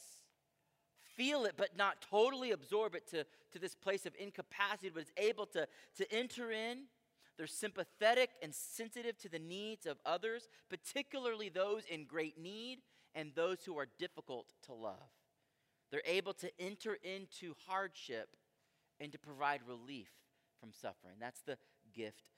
[1.15, 5.11] feel it, but not totally absorb it to, to this place of incapacity, but is
[5.17, 6.85] able to, to enter in
[7.37, 12.79] they're sympathetic and sensitive to the needs of others, particularly those in great need
[13.13, 15.11] and those who are difficult to love.
[15.91, 18.35] They're able to enter into hardship
[18.99, 20.09] and to provide relief
[20.59, 21.15] from suffering.
[21.19, 21.57] That's the
[21.93, 22.29] gift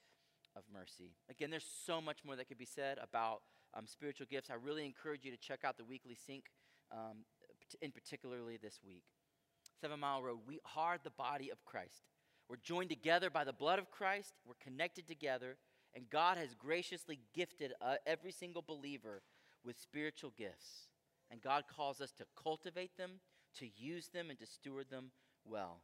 [0.55, 1.13] of mercy.
[1.29, 3.41] Again, there's so much more that could be said about
[3.73, 4.49] um, spiritual gifts.
[4.49, 6.45] I really encourage you to check out the weekly sync,
[6.91, 7.25] um,
[7.81, 9.03] in particularly this week.
[9.81, 12.03] Seven Mile Road, we are the body of Christ.
[12.49, 14.33] We're joined together by the blood of Christ.
[14.45, 15.57] We're connected together,
[15.95, 19.21] and God has graciously gifted uh, every single believer
[19.63, 20.87] with spiritual gifts.
[21.31, 23.19] And God calls us to cultivate them,
[23.59, 25.11] to use them, and to steward them
[25.45, 25.81] well.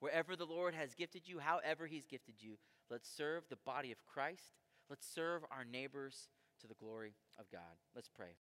[0.00, 2.56] Wherever the Lord has gifted you, however He's gifted you,
[2.90, 4.52] let's serve the body of Christ.
[4.88, 6.28] Let's serve our neighbors
[6.60, 7.78] to the glory of God.
[7.94, 8.34] Let's pray.